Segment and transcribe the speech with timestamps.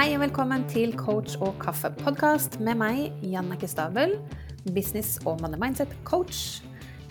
[0.00, 4.14] Hei og velkommen til Coach og kaffe-podkast med meg, Jannike Stabel,
[4.72, 6.62] business- og money mindset-coach.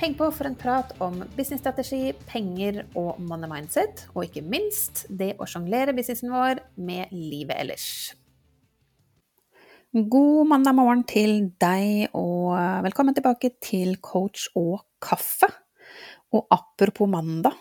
[0.01, 5.35] Heng på for en prat om businessstrategi, penger og money mindset, og ikke minst det
[5.37, 7.85] å sjonglere businessen vår med livet ellers.
[9.93, 12.57] God mandag morgen til deg, og
[12.89, 15.53] velkommen tilbake til Coach og kaffe.
[16.33, 17.53] Og apropos mandag,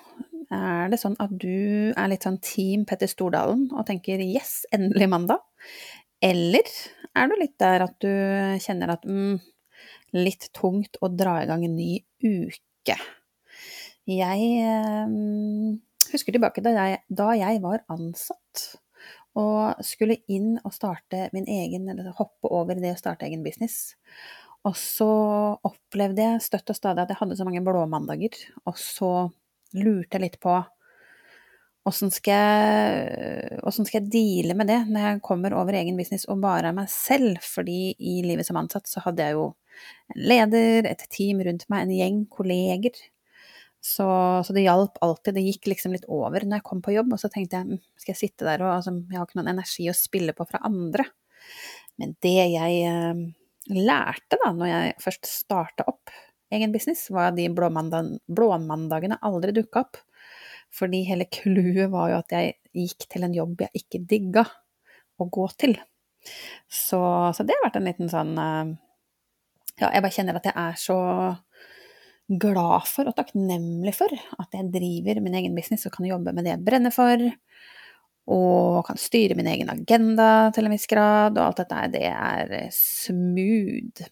[0.55, 5.09] er det sånn at du er litt sånn Team Petter Stordalen og tenker 'yes, endelig
[5.13, 5.45] mandag'?
[6.25, 6.67] Eller
[7.15, 8.11] er du litt der at du
[8.65, 9.39] kjenner at mm,
[10.17, 12.97] litt tungt å dra i gang en ny uke?
[14.09, 15.07] Jeg eh,
[16.13, 18.65] husker tilbake da jeg, da jeg var ansatt
[19.39, 23.95] og skulle inn og starte min egen, eller hoppe over det å starte egen business.
[24.67, 25.11] Og så
[25.63, 28.35] opplevde jeg støtt og stadig at jeg hadde så mange blåmandager,
[28.67, 29.13] og så
[29.77, 30.57] lurte litt på
[31.89, 33.09] åssen skal,
[33.71, 36.91] skal, jeg deale med det når jeg kommer over egen business og bare er meg
[36.93, 37.39] selv?
[37.45, 39.47] Fordi i livet som ansatt så hadde jeg jo
[40.13, 42.99] en leder, et team rundt meg, en gjeng kolleger.
[43.79, 44.09] Så,
[44.45, 45.37] så, det hjalp alltid.
[45.39, 47.15] Det gikk liksom litt over når jeg kom på jobb.
[47.15, 49.89] Og så tenkte jeg skal jeg sitte der og altså, Jeg har ikke noen energi
[49.89, 51.07] å spille på fra andre.
[51.99, 53.23] Men det jeg eh,
[53.79, 56.13] lærte da når jeg først starta opp
[56.55, 60.01] egen business, var de blåmandagene aldri dukka opp.
[60.75, 64.45] Fordi hele clouet var jo at jeg gikk til en jobb jeg ikke digga
[65.19, 65.79] å gå til.
[66.69, 67.01] Så,
[67.35, 68.73] så, det har vært en liten sånn eh,
[69.79, 70.99] Ja, jeg bare kjenner at jeg er så
[72.29, 76.45] glad for og takknemlig for at jeg driver min egen business og kan jobbe med
[76.45, 77.25] det jeg brenner for.
[78.29, 82.53] Og kan styre min egen agenda til en viss grad, og alt dette det er
[82.75, 84.05] smooth,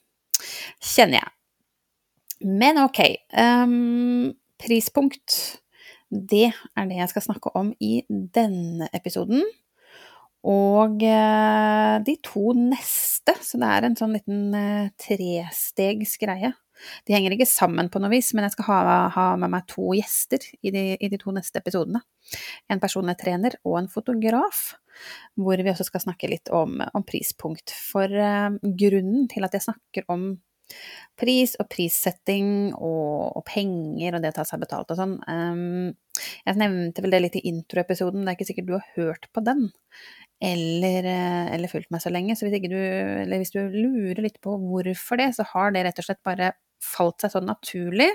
[0.80, 1.35] kjenner jeg.
[2.40, 3.00] Men ok.
[3.32, 5.60] Um, prispunkt.
[6.10, 9.42] Det er det jeg skal snakke om i denne episoden.
[10.46, 16.52] Og uh, de to neste, så det er en sånn liten uh, trestegs greie.
[17.08, 19.94] De henger ikke sammen på noe vis, men jeg skal ha, ha med meg to
[19.96, 22.02] gjester i de, i de, to neste episodene.
[22.70, 24.76] En personlig trener og en fotograf,
[25.34, 27.74] hvor vi også skal snakke litt om, om prispunkt.
[27.90, 30.36] For uh, grunnen til at jeg snakker om
[31.16, 35.16] pris og prissetting og, og, penger og det å ta seg betalt og sånn.
[35.28, 35.94] Um,
[36.44, 39.44] jeg nevnte vel det litt i introepisoden, det er ikke sikkert du har hørt på
[39.46, 39.66] den.
[40.44, 42.36] Eller, eh, eller fulgt meg så lenge.
[42.36, 42.76] Så hvis, du,
[43.30, 46.52] hvis du lurer litt på hvorfor det, så har det rett og slett bare
[46.84, 48.10] falt seg sånn naturlig.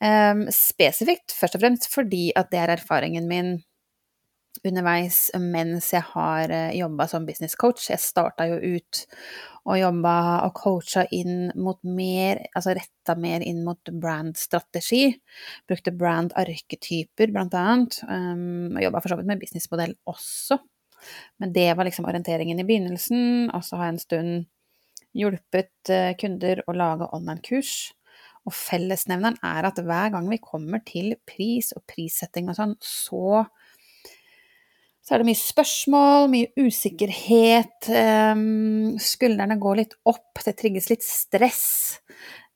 [0.00, 3.52] Um, spesifikt først og fremst fordi at det er erfaringen min
[4.62, 7.88] underveis mens jeg har eh, jobba som business coach.
[7.90, 9.04] Jeg starta jo ut
[9.64, 15.08] og jobba og coacha inn mot mer, altså retta mer inn mot brandstrategi.
[15.68, 17.98] Brukte brand-arketyper, blant annet.
[18.04, 20.60] Um, og jobba for så vidt med businessmodell også.
[21.40, 24.34] Men det var liksom orienteringen i begynnelsen, og så har jeg en stund
[25.16, 27.74] hjulpet uh, kunder å lage online-kurs.
[28.44, 33.46] Og fellesnevneren er at hver gang vi kommer til pris og prissetting og sånn, så
[35.04, 37.90] så er det mye spørsmål, mye usikkerhet.
[37.92, 41.66] Um, skuldrene går litt opp, det trigges litt stress.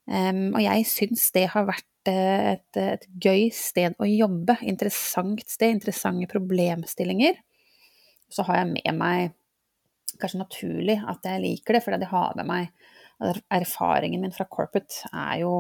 [0.09, 4.57] Um, og jeg syns det har vært eh, et, et, gøy sted å jobbe.
[4.65, 7.37] Interessant sted, interessante problemstillinger.
[8.33, 9.37] Så har jeg med meg,
[10.17, 12.73] kanskje naturlig at jeg liker det, fordi jeg har med meg
[13.51, 15.53] Erfaringen min fra corporate er jo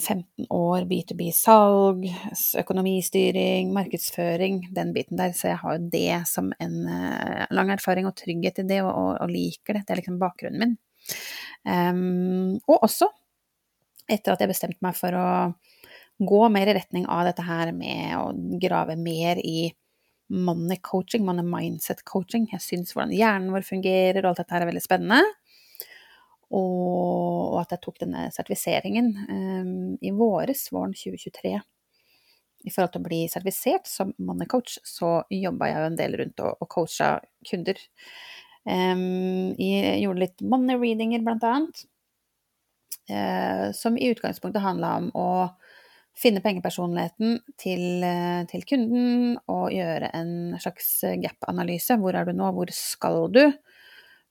[0.00, 2.06] 15 år B2B-salg,
[2.58, 5.34] økonomistyring, markedsføring, den biten der.
[5.36, 9.18] Så jeg har jo det som en uh, lang erfaring og trygghet i det, og,
[9.20, 9.84] og, liker det.
[9.86, 10.74] Det er liksom bakgrunnen min.
[11.68, 13.10] Um, og også,
[14.10, 15.28] etter at jeg bestemte meg for å
[16.22, 18.32] gå mer i retning av dette her med å
[18.62, 19.70] grave mer i
[20.32, 22.48] money coaching, money mindset coaching.
[22.52, 25.20] Jeg syns hvordan hjernen vår fungerer, og alt dette her er veldig spennende
[26.52, 31.54] og at jeg tok denne sertifiseringen um, i våres, våren 2023.
[32.62, 36.44] I forhold til å bli sertifisert som mannecoach, så jobba jeg jo en del rundt
[36.44, 37.14] og, og coacha
[37.48, 37.80] kunder.
[38.68, 41.84] Um, jeg gjorde litt money readinger, blant annet.
[43.10, 45.28] Uh, som i utgangspunktet handla om å
[46.14, 48.04] finne pengepersonligheten til,
[48.52, 51.96] til kunden og gjøre en slags gap-analyse.
[51.98, 53.46] Hvor er du nå, hvor skal du?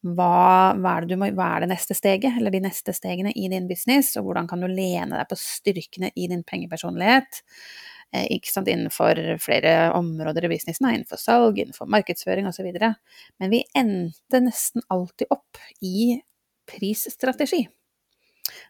[0.01, 3.67] Hva, hva, er må, hva, er det neste steget, eller de neste stegene i din
[3.69, 7.41] business, og hvordan kan du lene deg på styrkene i din pengepersonlighet
[8.15, 12.71] eh, ikke sant, innenfor flere områder i businessen, innenfor salg, innenfor markedsføring osv.
[12.81, 16.17] Men vi endte nesten alltid opp i
[16.71, 17.67] prisstrategi.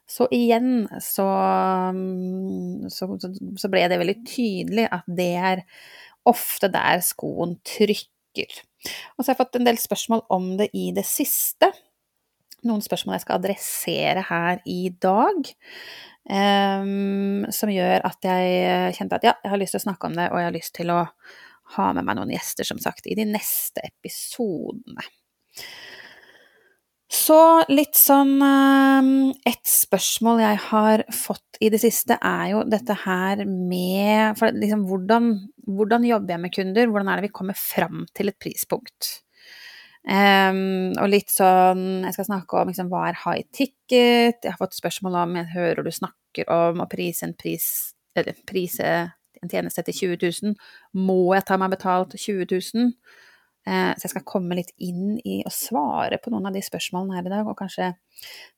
[0.09, 1.25] Så igjen så,
[2.91, 3.07] så,
[3.57, 5.63] så ble det veldig tydelig at det er
[6.27, 8.59] ofte der skoen trykker uker.
[9.15, 11.71] Og så har jeg fått en del spørsmål om det i det siste.
[12.67, 15.53] Noen spørsmål jeg skal adressere her i dag.
[16.21, 20.17] Um, som gjør at jeg kjente at ja, jeg har lyst til å snakke om
[20.19, 20.99] det, og jeg har lyst til å
[21.77, 25.07] ha med meg noen gjester, som sagt, i de neste episodene.
[27.11, 27.37] Så
[27.67, 33.43] litt sånn ehm, Et spørsmål jeg har fått i det siste, er jo dette her
[33.45, 35.33] med For liksom, hvordan,
[35.67, 36.87] hvordan jobber jeg med kunder?
[36.87, 39.11] Hvordan er det vi kommer fram til et prispunkt?
[40.01, 44.39] Um, og litt sånn Jeg skal snakke om liksom, hva er high ticket?
[44.41, 47.67] Jeg har fått spørsmål om Jeg hører du snakker om å prise en pris
[48.17, 48.87] Eller prise
[49.41, 50.57] en tjeneste til 20 000.
[51.01, 52.91] Må jeg ta meg betalt 20 000?
[53.67, 57.19] Eh, så jeg skal komme litt inn i å svare på noen av de spørsmålene
[57.19, 57.91] her i dag, og kanskje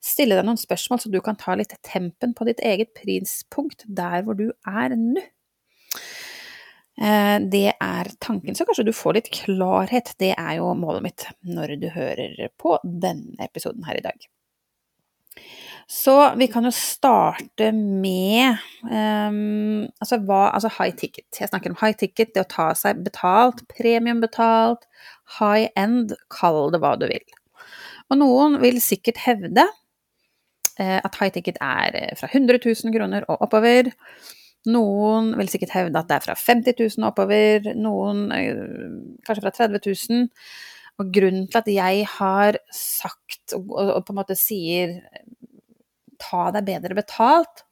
[0.04, 4.24] stille deg noen spørsmål, så du kan ta litt tempen på ditt eget prispunkt der
[4.24, 5.24] hvor du er nå.
[6.94, 10.14] Eh, det er tanken, så kanskje du får litt klarhet.
[10.22, 14.30] Det er jo målet mitt når du hører på denne episoden her i dag.
[15.88, 18.58] Så vi kan jo starte med
[18.88, 21.28] um, altså, hva, altså high ticket.
[21.40, 24.88] Jeg snakker om high ticket, det å ta seg betalt, premiumbetalt,
[25.40, 27.26] high end, kall det hva du vil.
[28.12, 33.28] Og noen vil sikkert hevde uh, at high ticket er eh, fra 100 000 kroner
[33.28, 33.92] og oppover.
[34.72, 39.44] Noen vil sikkert hevde at det er fra 50 000 og oppover, noen uh, kanskje
[39.44, 40.30] fra 30 000.
[41.02, 45.00] Og grunnen til at jeg har sagt, og, og, på en måte sier
[46.24, 47.66] ta deg bedre betalt,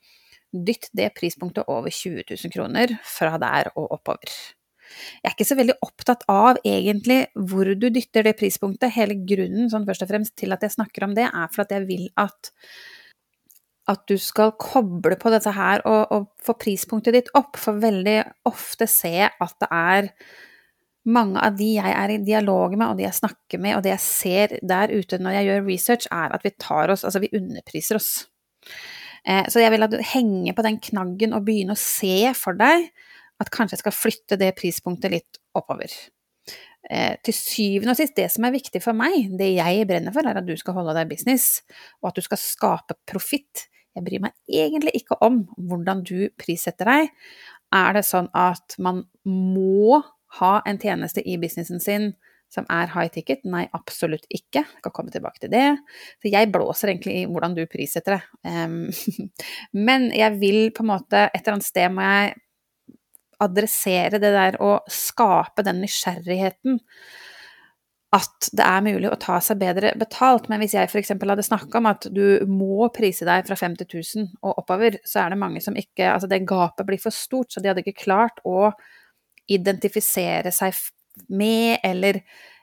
[0.52, 4.34] dytt det prispunktet over 20 000 kroner fra der og oppover.
[4.92, 8.92] Jeg er ikke så veldig opptatt av egentlig hvor du dytter det prispunktet.
[8.96, 11.74] Hele grunnen sånn først og fremst til at jeg snakker om det, er for at
[11.76, 12.52] jeg vil at,
[13.92, 17.60] at du skal koble på dette her og, og få prispunktet ditt opp.
[17.62, 18.20] For veldig
[18.52, 20.12] ofte ser jeg at det er
[21.12, 23.96] mange av de jeg er i dialog med, og de jeg snakker med, og det
[23.96, 27.32] jeg ser der ute når jeg gjør research, er at vi tar oss Altså, vi
[27.38, 28.12] underpriser oss.
[29.26, 32.58] Eh, så jeg vil at du henger på den knaggen og begynner å se for
[32.58, 32.90] deg
[33.42, 35.92] at kanskje jeg skal flytte det prispunktet litt oppover.
[36.90, 40.26] Eh, til syvende og sist, det som er viktig for meg, det jeg brenner for,
[40.26, 41.62] er at du skal holde deg business,
[42.02, 43.68] og at du skal skape profitt.
[43.96, 47.12] Jeg bryr meg egentlig ikke om hvordan du prissetter deg.
[47.76, 50.02] Er det sånn at man må
[50.40, 52.12] ha en tjeneste i businessen sin
[52.52, 53.46] som er high ticket?
[53.48, 54.66] Nei, absolutt ikke.
[54.66, 55.66] Jeg kan komme tilbake til det.
[56.20, 58.22] Så jeg blåser egentlig i hvordan du prissetter det.
[58.44, 58.90] Um,
[59.88, 62.34] men jeg vil på en måte Et eller annet sted må jeg
[63.42, 66.80] adressere det der å skape den nysgjerrigheten.
[68.12, 70.50] At det er mulig å ta seg bedre betalt.
[70.52, 71.14] Men hvis jeg f.eks.
[71.16, 75.32] hadde snakka om at du må prise deg fra 50 000 og oppover, så er
[75.32, 78.44] det mange som ikke Altså det gapet blir for stort, så de hadde ikke klart
[78.44, 78.74] å
[79.52, 80.76] identifisere seg
[81.28, 82.22] med, eller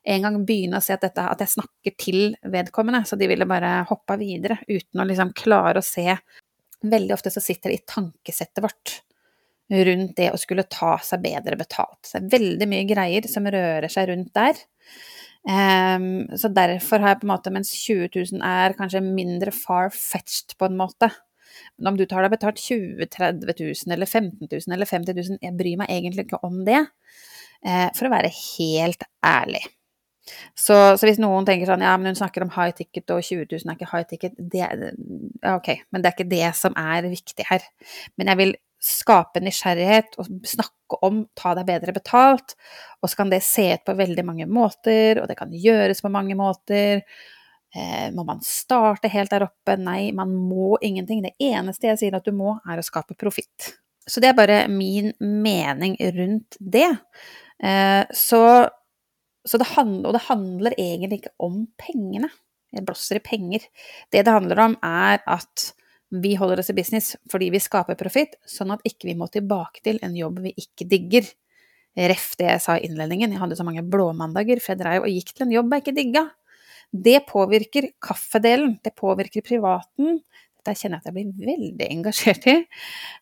[0.08, 3.02] en gang begynne å si at, dette, at jeg snakker til vedkommende.
[3.08, 6.10] Så de ville bare hoppa videre uten å liksom klare å se
[6.78, 8.92] Veldig ofte så sitter det i tankesettet vårt
[9.88, 11.98] rundt det å skulle ta seg bedre betalt.
[12.06, 14.60] Så det er veldig mye greier som rører seg rundt der.
[15.42, 20.54] Um, så derfor har jeg på en måte, mens 20 000 er kanskje mindre far-fetched
[20.54, 21.10] på en måte,
[21.78, 25.18] men om du tar deg betalt 20 000, 30 000 eller 15 000 eller 50
[25.18, 26.82] 000, jeg bryr meg egentlig ikke om det.
[27.66, 29.64] Eh, for å være helt ærlig.
[30.52, 33.46] Så, så, hvis noen tenker sånn ja, men hun snakker om high ticket og 20
[33.48, 37.08] 000 er ikke high ticket, det, er ok, men det er ikke det som er
[37.08, 37.64] viktig her.
[38.20, 38.54] Men jeg vil
[38.88, 42.54] skape nysgjerrighet og snakke om ta deg bedre betalt,
[43.02, 46.12] og så kan det se ut på veldig mange måter, og det kan gjøres på
[46.12, 47.02] mange måter.
[47.74, 49.74] Eh, må man starte helt der oppe?
[49.80, 51.24] Nei, man må ingenting.
[51.24, 53.74] Det eneste jeg sier at du må, er å skape profitt.
[54.08, 56.88] Så det er bare min mening rundt det.
[57.64, 58.42] Eh, så,
[59.44, 62.30] så det handler, og det handler egentlig ikke om pengene.
[62.74, 63.64] Jeg blåser i penger.
[64.12, 65.70] Det det handler om, er at
[66.08, 69.82] vi holder oss i business fordi vi skaper profitt, sånn at ikke vi må tilbake
[69.84, 71.28] til en jobb vi ikke digger.
[71.98, 75.12] Ref det jeg sa i innledningen, jeg hadde så mange blåmandager, for jeg dreiv og
[75.12, 76.24] gikk til en jobb jeg ikke digga.
[76.88, 80.20] Det påvirker kaffedelen, det påvirker privaten,
[80.68, 82.56] dette kjenner jeg at jeg blir veldig engasjert i.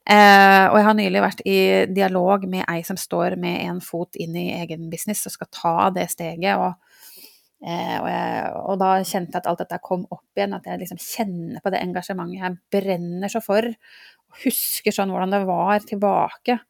[0.07, 1.59] Eh, og jeg har nylig vært i
[1.91, 5.75] dialog med ei som står med en fot inn i egen business og skal ta
[5.95, 6.59] det steget.
[6.59, 6.75] Og,
[7.65, 10.83] eh, og, jeg, og da kjente jeg at alt dette kom opp igjen, at jeg
[10.83, 13.67] liksom kjenner på det engasjementet jeg brenner så for.
[13.67, 16.61] Og husker sånn hvordan det var tilbake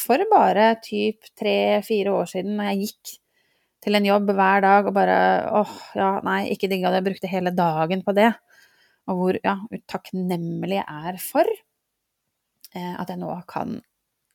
[0.00, 3.16] for bare typ tre-fire år siden, når jeg gikk
[3.80, 5.16] til en jobb hver dag og bare
[5.56, 8.28] åh, ja, nei, ikke digga det, jeg brukte hele dagen på det
[9.10, 9.56] og hvor ja,
[9.90, 13.80] takknemlig jeg er for eh, at jeg nå kan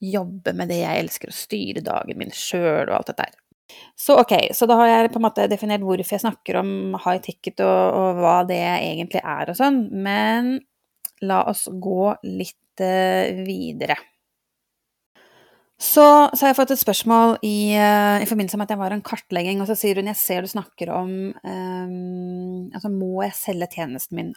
[0.03, 3.41] jobbe med det jeg elsker, og styre dagen min sjøl og alt dette her.
[3.97, 7.21] Så ok, så da har jeg på en måte definert hvorfor jeg snakker om high
[7.23, 10.59] ticket og, og hva det egentlig er og sånn, men
[11.25, 13.97] la oss gå litt uh, videre.
[15.75, 18.95] Så, så, har jeg fått et spørsmål i, uh, i, forbindelse med at jeg var
[18.95, 23.35] en kartlegging, og så sier hun jeg ser du snakker om um, altså må jeg
[23.39, 24.35] selge tjenesten min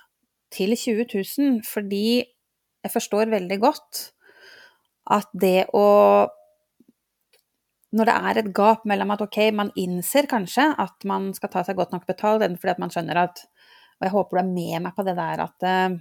[0.54, 1.60] til 20 000?
[1.66, 4.02] Fordi jeg forstår veldig godt
[5.18, 5.86] at det å
[7.96, 11.62] når det er et gap mellom at ok, man innser kanskje at man skal ta
[11.64, 13.46] seg godt nok betalt, enten fordi at man skjønner at
[13.98, 15.96] Og jeg håper du er med meg på det der at uh,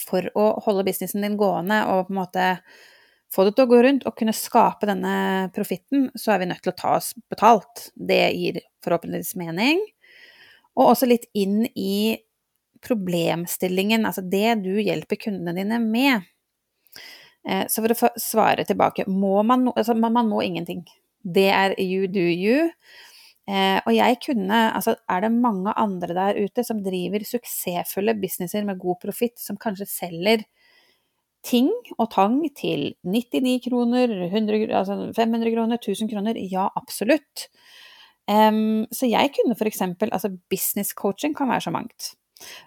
[0.00, 2.46] for å holde businessen din gående og på en måte
[3.34, 6.62] få det til å gå rundt og kunne skape denne profitten, så er vi nødt
[6.64, 7.88] til å ta oss betalt.
[7.94, 9.82] Det gir forhåpentligvis mening.
[10.78, 12.16] Og også litt inn i
[12.84, 16.28] problemstillingen, altså det du hjelper kundene dine med.
[17.48, 20.84] Eh, så for å svare tilbake må man, altså man må ingenting.
[21.24, 22.70] Det er you do you.
[23.44, 28.64] Eh, og jeg kunne Altså, er det mange andre der ute som driver suksessfulle businesser
[28.64, 30.44] med god profitt, som kanskje selger
[31.44, 36.40] ting og tang til 99 kroner, 100, altså 500 kroner, 1000 kroner?
[36.40, 37.48] Ja, absolutt.
[38.24, 42.14] Um, så jeg kunne eksempel Altså, business coaching kan være så mangt.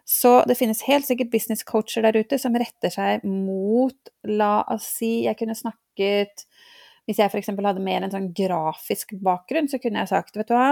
[0.08, 4.88] Så det finnes helt sikkert business coacher der ute som retter seg mot La oss
[5.00, 6.46] si jeg kunne snakket
[7.08, 7.52] Hvis jeg f.eks.
[7.52, 10.72] hadde mer en sånn grafisk bakgrunn, så kunne jeg sagt, vet du hva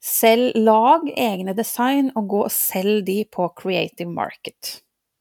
[0.00, 4.78] Selv lag egne design og gå og selg de på Creative Market.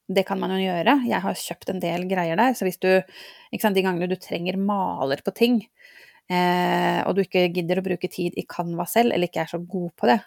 [0.07, 0.93] Det kan man jo gjøre.
[1.05, 2.55] Jeg har kjøpt en del greier der.
[2.55, 2.88] Så hvis du
[3.59, 5.59] sant, De gangene du trenger maler på ting,
[6.31, 9.59] eh, og du ikke gidder å bruke tid i Canva selv, eller ikke er så
[9.59, 10.21] god på det,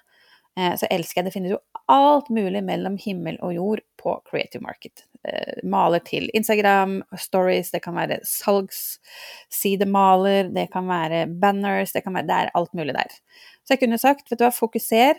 [0.77, 1.59] så elsker jeg Det finnes jo
[1.93, 5.05] alt mulig mellom himmel og jord på Creative Market.
[5.29, 12.15] Eh, maler til Instagram, stories, det kan være salgssidemaler, det kan være banners, det kan
[12.17, 13.11] være Det er alt mulig der.
[13.63, 15.15] Så jeg kunne sagt, vet du hva, fokuser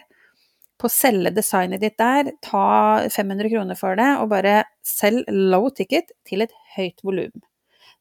[0.82, 5.70] på å selge designet ditt der, ta 500 kroner for det, og bare selg low
[5.72, 7.32] ticket til et høyt volum.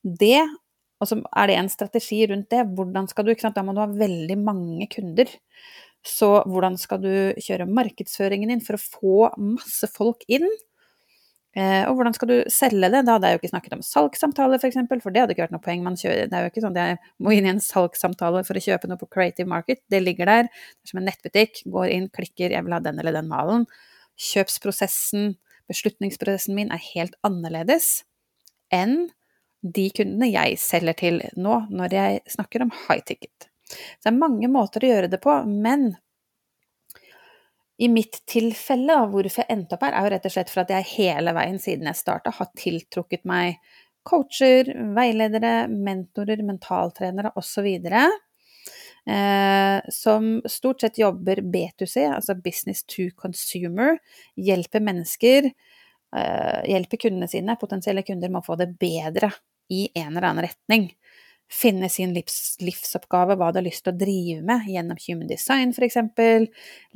[0.02, 0.42] Det,
[0.98, 3.72] og så er det en strategi rundt det, hvordan skal du, ikke sant, da må
[3.76, 5.26] du ha veldig mange kunder.
[6.02, 10.48] Så hvordan skal du kjøre markedsføringen din for å få masse folk inn?
[11.52, 13.02] Eh, og hvordan skal du selge det?
[13.04, 15.44] Da hadde jeg jo ikke snakket om salgssamtale, f.eks., for, eksempel, for det hadde ikke
[15.44, 15.84] vært noe poeng.
[15.84, 18.58] Man kjører, det er jo ikke sånn at jeg må inn i en salgssamtale for
[18.58, 19.82] å kjøpe noe på Creative Market.
[19.92, 20.48] Det ligger der.
[20.48, 21.62] Det er som en nettbutikk.
[21.76, 23.68] Går inn, klikker 'jeg vil ha den eller den malen'.
[24.16, 25.36] Kjøpsprosessen,
[25.68, 28.02] beslutningsprosessen min er helt annerledes
[28.72, 29.10] enn
[29.62, 33.51] de kundene jeg selger til nå, når jeg snakker om high ticket.
[33.72, 35.92] Så det er mange måter å gjøre det på, men
[37.82, 40.70] i mitt tilfelle, hvorfor jeg endte opp her, er jo rett og slett for at
[40.70, 43.56] jeg hele veien siden jeg starta, har tiltrukket meg
[44.06, 47.68] coacher, veiledere, mentorer, mentaltrenere osv.
[49.02, 53.98] Eh, som stort sett jobber B2C, altså business to consumer.
[54.38, 55.50] Hjelper mennesker,
[56.16, 59.32] eh, hjelper kundene sine, potensielle kunder, med å få det bedre
[59.70, 60.90] i en eller annen retning
[61.52, 65.74] finne sin livs, livsoppgave, hva du har lyst til å drive med gjennom human design
[65.74, 65.98] f.eks.,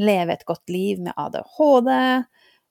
[0.00, 1.92] leve et godt liv med ADHD,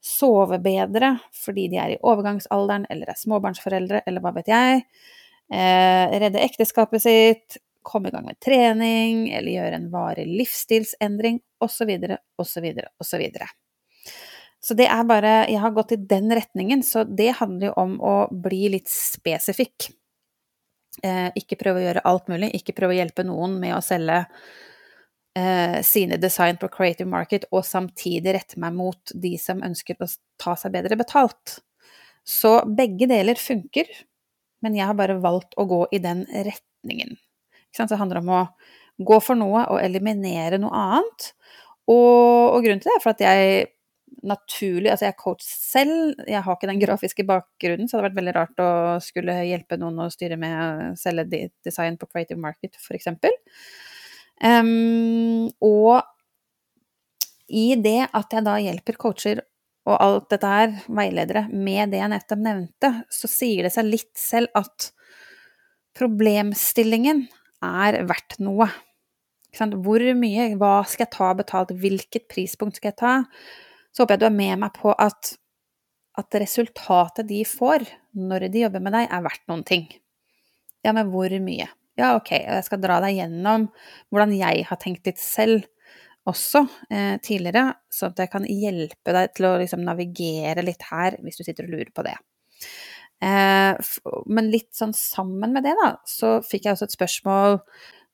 [0.05, 4.81] sove bedre fordi de er i overgangsalderen eller er småbarnsforeldre eller hva vet jeg,
[5.53, 11.91] eh, redde ekteskapet sitt, komme i gang med trening eller gjøre en varig livsstilsendring osv.,
[12.41, 13.25] osv., osv.
[14.65, 17.99] Så det er bare Jeg har gått i den retningen, så det handler jo om
[18.01, 19.91] å bli litt spesifikk.
[21.03, 24.21] Eh, ikke prøve å gjøre alt mulig, ikke prøve å hjelpe noen med å selge
[25.35, 30.09] eh, sine design på Creative Market, og samtidig rette meg mot de som ønsker å
[30.41, 31.59] ta seg bedre betalt.
[32.25, 33.89] Så begge deler funker,
[34.63, 37.17] men jeg har bare valgt å gå i den retningen.
[37.75, 38.43] Så det handler om å
[39.05, 41.31] gå for noe og eliminere noe annet.
[41.91, 43.65] Og, og grunnen til det er for at jeg
[44.23, 48.09] naturlig Altså, jeg er coach selv, jeg har ikke den grafiske bakgrunnen, så det hadde
[48.09, 48.69] vært veldig rart å
[49.03, 53.11] skulle hjelpe noen å styre med å selge design på Creative Market, f.eks.
[54.43, 56.03] Um, og
[57.45, 59.43] i det at jeg da hjelper coacher
[59.85, 64.13] og alt dette her, veiledere, med det jeg nettopp nevnte, så sier det seg litt
[64.17, 64.89] selv at
[65.95, 67.27] problemstillingen
[67.65, 68.67] er verdt noe.
[69.55, 73.13] Hvor mye, hva skal jeg ta betalt, hvilket prispunkt skal jeg ta?
[73.95, 75.31] Så håper jeg du er med meg på at,
[76.19, 77.87] at resultatet de får
[78.19, 79.87] når de jobber med deg, er verdt noen ting.
[80.83, 81.69] Ja, men hvor mye?
[81.95, 83.69] Ja, ok, jeg skal dra deg gjennom
[84.11, 85.63] hvordan jeg har tenkt litt selv
[86.27, 91.19] også eh, tidligere, sånn at jeg kan hjelpe deg til å liksom navigere litt her,
[91.23, 92.15] hvis du sitter og lurer på det.
[93.23, 93.91] Eh,
[94.27, 97.59] men litt sånn sammen med det, da, så fikk jeg også et spørsmål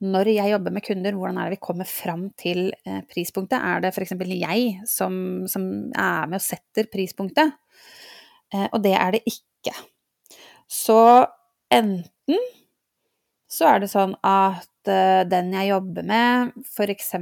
[0.02, 3.60] når jeg jobber med kunder, hvordan er det vi kommer fram til eh, prispunktet?
[3.62, 4.16] Er det f.eks.
[4.18, 5.14] jeg som,
[5.52, 7.54] som, er med og setter prispunktet?
[8.54, 9.76] Eh, og det er det ikke.
[10.66, 10.98] Så
[11.72, 12.50] enten
[13.52, 17.14] så er det sånn at eh, den jeg jobber med, f.eks.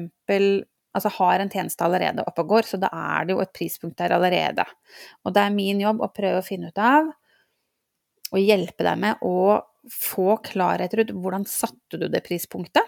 [0.89, 3.99] Altså har en tjeneste allerede oppe og går, så da er det jo et prispunkt
[3.99, 4.63] der allerede.
[5.27, 7.11] Og det er min jobb å prøve å finne ut av
[8.29, 9.59] og hjelpe deg med å
[9.93, 12.85] få klarhet rundt hvordan satte du det prispunktet,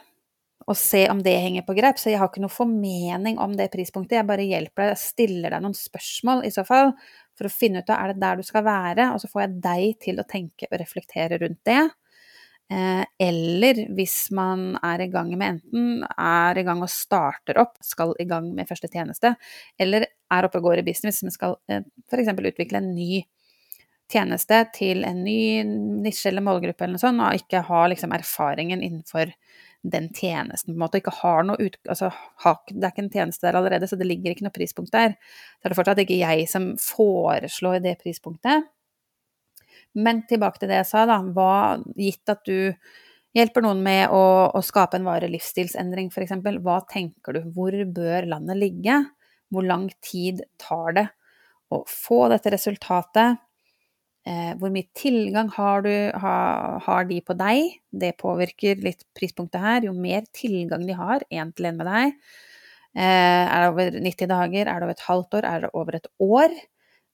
[0.69, 1.98] og se om det henger på greip.
[2.00, 5.63] Så jeg har ikke noe formening om det prispunktet, jeg bare hjelper deg, stiller deg
[5.63, 6.93] noen spørsmål i så fall,
[7.38, 9.57] for å finne ut av er det der du skal være, og så får jeg
[9.65, 11.81] deg til å tenke og reflektere rundt det.
[12.71, 17.75] Eh, eller hvis man er i gang med enten er i gang og starter opp,
[17.83, 19.33] skal i gang med første tjeneste,
[19.81, 22.31] eller er oppe og går i business, men skal eh, f.eks.
[22.31, 23.24] utvikle en ny
[24.12, 25.63] tjeneste til en ny
[26.06, 29.34] nisje eller målgruppe eller noe sånt, og ikke har liksom erfaringen innenfor
[29.82, 31.77] den tjenesten, på en måte, ikke har noe ut...
[31.89, 32.12] Altså,
[32.70, 35.15] det er ikke en tjeneste der allerede, så det ligger ikke noe prispunkt der.
[35.58, 38.68] Så er det fortsatt ikke jeg som foreslår det prispunktet.
[39.98, 41.18] Men tilbake til det jeg sa, da.
[41.34, 42.75] Hva, gitt at du
[43.36, 47.41] hjelper noen med å, å skape en varig livsstilsendring, f.eks., hva tenker du?
[47.56, 49.01] Hvor bør landet ligge?
[49.51, 51.08] Hvor lang tid tar det
[51.74, 53.41] å få dette resultatet?
[54.21, 56.35] Eh, hvor mye tilgang har, du, ha,
[56.85, 57.77] har, de på deg?
[57.89, 59.87] Det påvirker litt prispunktet her.
[59.87, 62.13] Jo mer tilgang de har én til én med deg,
[62.93, 65.97] eh, er det over 90 dager, er det over et halvt år, er det over
[65.97, 66.59] et år?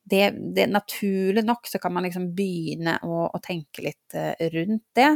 [0.07, 0.23] Det,
[0.55, 5.11] det Naturlig nok så kan man liksom begynne å, å tenke litt eh, rundt det.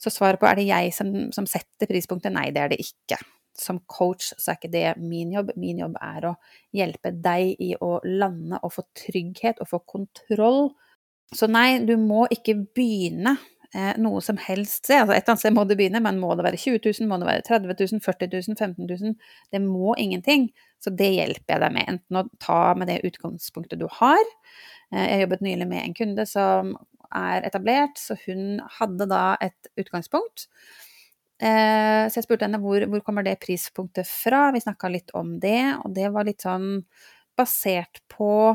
[0.00, 2.34] Så svaret på er det jeg som, som setter prispunktet?
[2.34, 3.20] Nei, det er det ikke
[3.58, 5.52] som coach så er ikke det min jobb.
[5.60, 6.34] Min jobb er å
[6.74, 10.72] hjelpe deg i å lande og få trygghet og få kontroll.
[11.32, 13.36] Så nei, du må ikke begynne
[13.72, 15.00] eh, noe som helst sted.
[15.00, 17.18] Altså et eller annet sted må du begynne, men må det være 20 000, må
[17.22, 19.16] det være 30 000, 40 000, 15 000?
[19.54, 20.50] Det må ingenting.
[20.82, 21.88] Så det hjelper jeg deg med.
[21.94, 24.22] Enten å ta med det utgangspunktet du har.
[24.92, 26.74] Eh, jeg jobbet nylig med en kunde som
[27.12, 30.46] er etablert, så hun hadde da et utgangspunkt.
[31.42, 34.50] Eh, så jeg spurte henne hvor, hvor kommer det prispunktet fra.
[34.54, 36.84] Vi snakka litt om det, og det var litt sånn
[37.38, 38.54] basert på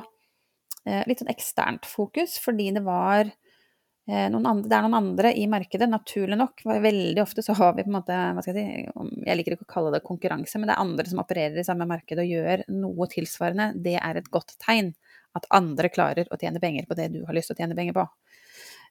[1.08, 5.90] litt sånn eksternt fokus, fordi det var eh, andre, det er noen andre i markedet,
[5.92, 6.64] naturlig nok.
[6.68, 9.68] Veldig ofte så har vi på en måte hva skal Jeg si, jeg liker ikke
[9.68, 12.66] å kalle det konkurranse, men det er andre som opererer i samme marked og gjør
[12.72, 13.74] noe tilsvarende.
[13.88, 14.94] Det er et godt tegn.
[15.38, 17.94] At andre klarer å tjene penger på det du har lyst til å tjene penger
[17.94, 18.08] på.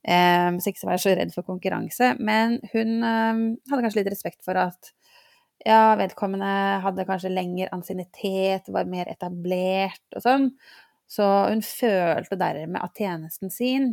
[0.07, 2.13] Um, så ikke så være så redd for konkurranse.
[2.23, 4.93] Men hun um, hadde kanskje litt respekt for at
[5.67, 10.51] ja, vedkommende hadde kanskje lengre ansiennitet, var mer etablert og sånn.
[11.07, 13.93] Så hun følte dermed at tjenesten sin,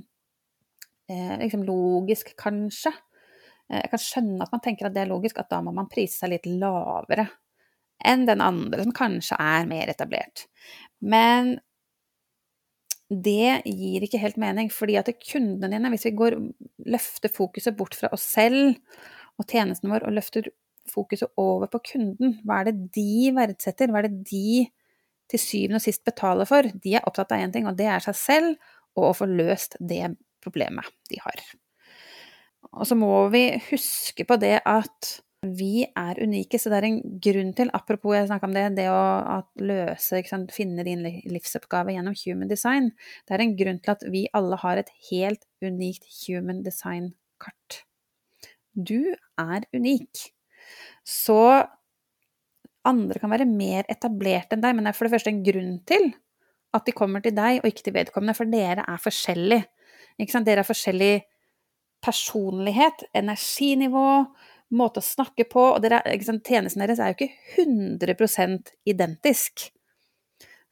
[1.10, 2.94] eh, liksom logisk kanskje
[3.70, 5.92] eh, Jeg kan skjønne at man tenker at det er logisk, at da må man
[5.92, 7.28] prise seg litt lavere
[8.04, 10.48] enn den andre, som kanskje er mer etablert.
[11.00, 11.56] Men
[13.14, 16.38] det gir ikke helt mening, fordi at kundene dine, hvis vi går,
[16.90, 18.80] løfter fokuset bort fra oss selv
[19.40, 20.50] og tjenesten vår, og løfter
[20.92, 24.66] fokuset over på kunden, hva er det de verdsetter, hva er det de
[25.32, 26.68] til syvende og sist betaler for?
[26.84, 29.78] De er opptatt av én ting, og det er seg selv, og å få løst
[29.82, 31.44] det problemet de har.
[32.74, 37.00] Og så må vi huske på det at vi er unike, så det er en
[37.24, 42.16] grunn til, apropos jeg snakka om det, det å løse, sant, finne din livsoppgave gjennom
[42.22, 42.94] human design,
[43.28, 47.84] det er en grunn til at vi alle har et helt unikt human design-kart.
[48.74, 50.30] Du er unik.
[51.04, 51.42] Så
[52.90, 55.78] andre kan være mer etablert enn deg, men det er for det første en grunn
[55.88, 56.10] til
[56.74, 59.68] at de kommer til deg og ikke til vedkommende, for dere er forskjellige.
[60.20, 61.14] Dere har forskjellig
[62.04, 64.08] personlighet, energinivå,
[64.74, 69.68] måte å snakke på, og dere, tjenesten deres er jo ikke 100 identisk.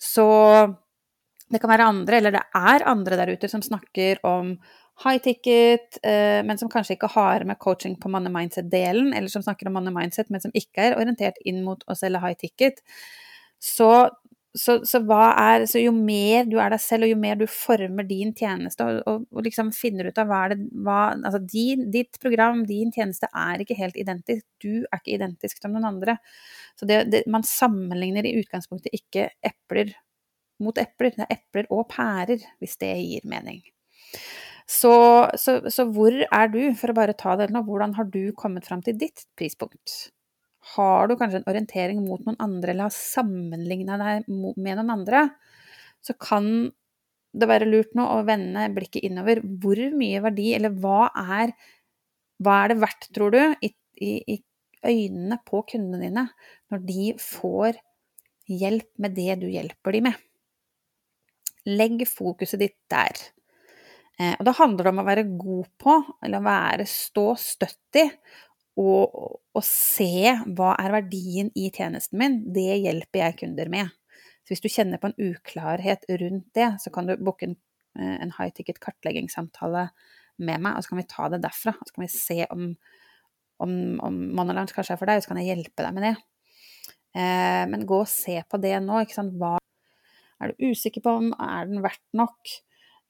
[0.01, 0.27] Så
[1.51, 4.55] det kan være andre, eller det er andre der ute som snakker om
[5.03, 9.43] high ticket, eh, men som kanskje ikke har med coaching på money mindset-delen, eller som
[9.45, 12.83] snakker om money mindset, men som ikke er orientert inn mot å selge high ticket.
[13.61, 13.91] Så
[14.53, 18.03] så, så, er, så, jo mer du er deg selv, og jo mer du former
[18.07, 21.85] din tjeneste, og, og, og liksom finner ut av hva er det hva, Altså din,
[21.93, 24.43] ditt program, din tjeneste, er ikke helt identisk.
[24.59, 26.17] Du er ikke identisk som noen andre.
[26.75, 29.95] Så det, det, man sammenligner i utgangspunktet ikke epler
[30.61, 31.15] mot epler.
[31.15, 33.63] Det er epler og pærer, hvis det gir mening.
[34.71, 34.93] Så,
[35.35, 38.83] så hvor er du, for å bare ta det nå, hvordan har du kommet fram
[38.85, 40.11] til ditt prispunkt?
[40.75, 45.25] har du kanskje en orientering mot noen andre, eller har sammenligna deg med noen andre,
[46.05, 46.69] så kan
[47.31, 49.41] det være lurt nå å vende blikket innover.
[49.41, 51.53] Hvor mye verdi, eller hva er,
[52.43, 54.39] hva er det verdt, tror du, i, i, i
[54.81, 56.25] øynene på kundene dine
[56.73, 57.79] når de får
[58.51, 60.23] hjelp med det du hjelper dem med.
[61.69, 63.17] Legg fokuset ditt der.
[64.19, 68.05] Eh, og da handler det om å være god på, eller være stå støtt i,
[68.81, 69.17] og,
[69.51, 72.39] og, se hva er verdien i tjenesten min.
[72.55, 73.91] Det hjelper jeg kunder med.
[74.41, 77.57] Så hvis du kjenner på en uklarhet rundt det, så kan du booke en,
[77.99, 79.89] eh, en high ticket kartleggingssamtale
[80.41, 81.75] med meg, og så kan vi ta det derfra.
[81.75, 82.67] Og så kan vi se om,
[83.61, 83.73] om,
[84.07, 86.15] om Monolands kanskje er for deg, og så kan jeg hjelpe deg med det.
[87.11, 89.03] Eh, men gå og se på det nå.
[89.03, 89.35] Ikke sant?
[89.39, 89.57] Hva
[90.41, 92.55] er du usikker på om er den verdt nok?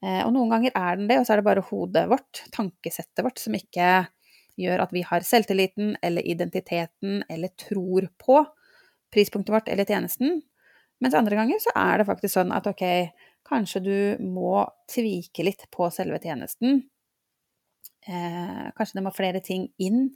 [0.01, 3.23] Eh, og noen ganger er den det, og så er det bare hodet vårt, tankesettet
[3.25, 3.91] vårt, som ikke
[4.61, 8.41] gjør at vi har selvtilliten eller identiteten eller tror på
[9.13, 10.41] prispunktet vårt eller tjenesten.
[11.01, 12.83] Mens andre ganger så er det faktisk sånn at ok,
[13.47, 16.83] kanskje du må tvike litt på selve tjenesten.
[18.05, 20.09] Eh, kanskje det må flere ting inn.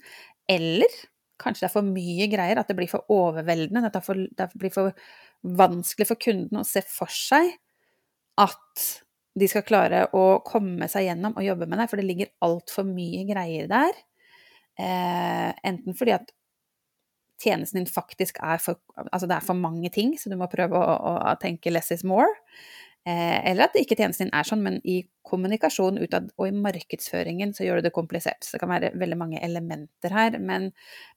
[0.50, 0.94] Eller
[1.42, 3.90] kanskje det er for mye greier, at det blir for overveldende.
[3.90, 4.94] At det, for, det blir for
[5.46, 7.52] vanskelig for kunden å se for seg
[8.42, 8.86] at
[9.36, 12.88] de skal klare å komme seg gjennom og jobbe med deg, for det ligger altfor
[12.88, 14.00] mye greier der.
[14.80, 16.32] Eh, enten fordi at
[17.44, 18.80] tjenesten din faktisk er for
[19.12, 21.92] Altså det er for mange ting, så du må prøve å, å, å tenke 'less
[21.92, 22.32] is more'.
[23.06, 27.52] Eh, eller at ikke tjenesten din er sånn, men i kommunikasjon utad og i markedsføringen
[27.54, 28.42] så gjør du det komplisert.
[28.42, 30.72] Så det kan være veldig mange elementer her, men,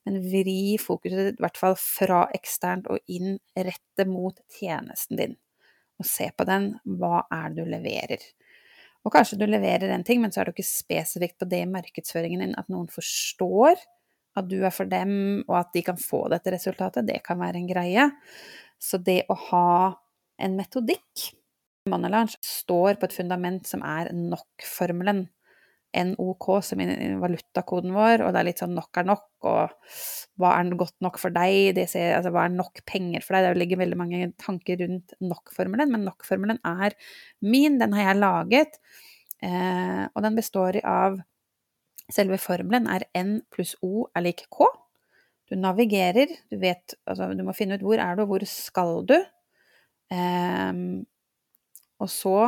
[0.04, 5.38] men vri fokuset i hvert fall fra eksternt og inn rette mot tjenesten din.
[5.98, 6.72] Og se på den.
[6.98, 8.26] Hva er det du leverer?
[9.06, 11.70] Og kanskje du leverer en ting, men så er du ikke spesifikt på det i
[11.70, 13.78] markedsføringen din at noen forstår
[14.38, 17.06] at du er for dem, og at de kan få dette resultatet.
[17.08, 18.04] Det kan være en greie.
[18.78, 19.70] Så det å ha
[20.38, 21.32] en metodikk
[21.88, 25.24] Money Launch står på et fundament som er NOK-formelen.
[25.96, 29.94] NOK som er valutakoden vår, og det er litt sånn nok er nok, og
[30.38, 33.62] hva er godt nok for deg, ser, altså hva er nok penger for deg, det
[33.62, 36.96] ligger veldig mange tanker rundt NOK-formelen, men NOK-formelen er
[37.40, 38.78] min, den har jeg laget,
[39.42, 41.20] eh, og den består av
[42.08, 44.64] Selve formelen er N pluss O er lik K.
[45.44, 49.02] Du navigerer, du vet Altså, du må finne ut hvor er du, og hvor skal
[49.04, 49.12] du.
[50.16, 50.72] Eh,
[52.00, 52.38] og så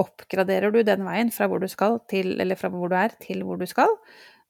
[0.00, 1.68] oppgraderer du den veien fra hvor du
[2.10, 3.90] til, fra hvor du er, til hvor du skal.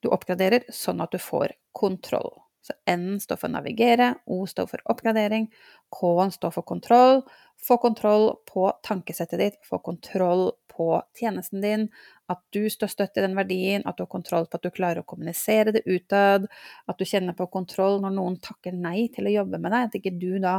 [0.04, 2.32] Du oppgraderer sånn at du får kontroll.
[2.64, 5.50] Så N står for navigere, O står for oppgradering,
[5.92, 7.20] K-en står for kontroll.
[7.60, 11.86] Få kontroll på tankesettet ditt, få kontroll på tjenesten din,
[12.30, 15.02] at du står støtt i den verdien, at du har kontroll på at du klarer
[15.02, 16.48] å kommunisere det utad,
[16.90, 19.98] at du kjenner på kontroll når noen takker nei til å jobbe med deg, at
[20.00, 20.58] ikke du da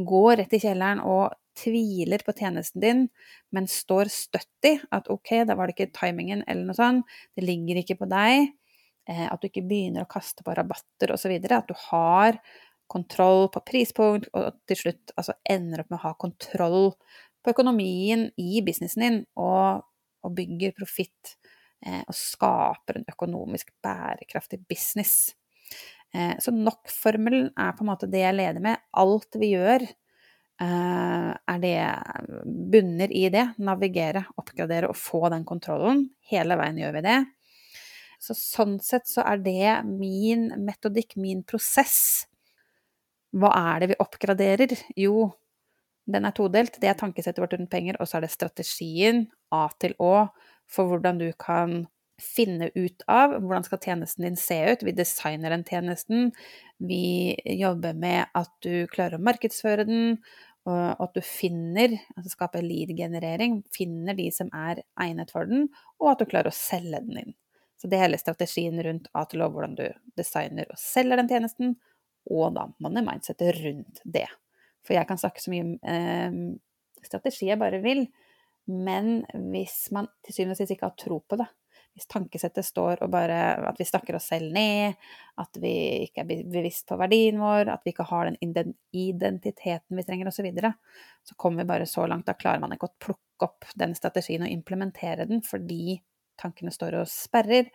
[0.00, 3.06] går rett i kjelleren og tviler på tjenesten din,
[3.52, 7.44] men står støtt i at ok, da var det ikke timingen eller noe sånt, det
[7.44, 8.52] ligger ikke på deg,
[9.08, 12.40] eh, at du ikke begynner å kaste på rabatter osv., at du har
[12.92, 16.90] kontroll på prispunkt, og til slutt altså ender opp med å ha kontroll
[17.42, 19.84] på økonomien i businessen din, og,
[20.22, 21.36] og bygger profitt
[21.84, 25.34] eh, og skaper en økonomisk bærekraftig business.
[26.14, 28.82] Eh, så nok-formelen er på en måte det jeg leder med.
[29.02, 29.86] Alt vi gjør,
[30.62, 31.76] Eh, er det
[32.70, 33.46] bunner i det.
[33.58, 36.04] Navigere, oppgradere og få den kontrollen.
[36.30, 37.18] Hele veien gjør vi det.
[38.22, 42.28] Så sånn sett så er det min metodikk, min prosess.
[43.34, 44.76] Hva er det vi oppgraderer?
[45.00, 45.32] Jo,
[46.10, 46.78] den er todelt.
[46.82, 50.28] Det er tankesettet vårt rundt penger, og så er det strategien, A til Å,
[50.72, 51.82] for hvordan du kan
[52.22, 54.84] finne ut av hvordan skal tjenesten din se ut.
[54.86, 56.30] Vi designer den tjenesten.
[56.82, 60.18] Vi jobber med at du klarer å markedsføre den,
[60.68, 65.66] og at du finner, altså skaper lead-generering, finner de som er egnet for den,
[65.98, 67.34] og at du klarer å selge den inn.
[67.80, 69.88] Så det er hele strategien rundt A til Å, hvordan du
[70.18, 71.74] designer og selger den tjenesten,
[72.30, 74.28] og da money mindsetet rundt det.
[74.82, 76.38] For jeg kan snakke så mye eh,
[77.06, 78.06] strategi jeg bare vil,
[78.70, 81.48] men hvis man til syvende og sist ikke har tro på det,
[81.92, 84.96] hvis tankesettet står og bare At vi snakker oss selv ned,
[85.40, 85.72] at vi
[86.06, 90.48] ikke er bevisst på verdien vår, at vi ikke har den identiteten vi trenger, osv.,
[90.56, 90.72] så,
[91.28, 92.26] så kommer vi bare så langt.
[92.26, 95.98] Da klarer man ikke å plukke opp den strategien og implementere den fordi
[96.40, 97.68] tankene står og sperrer.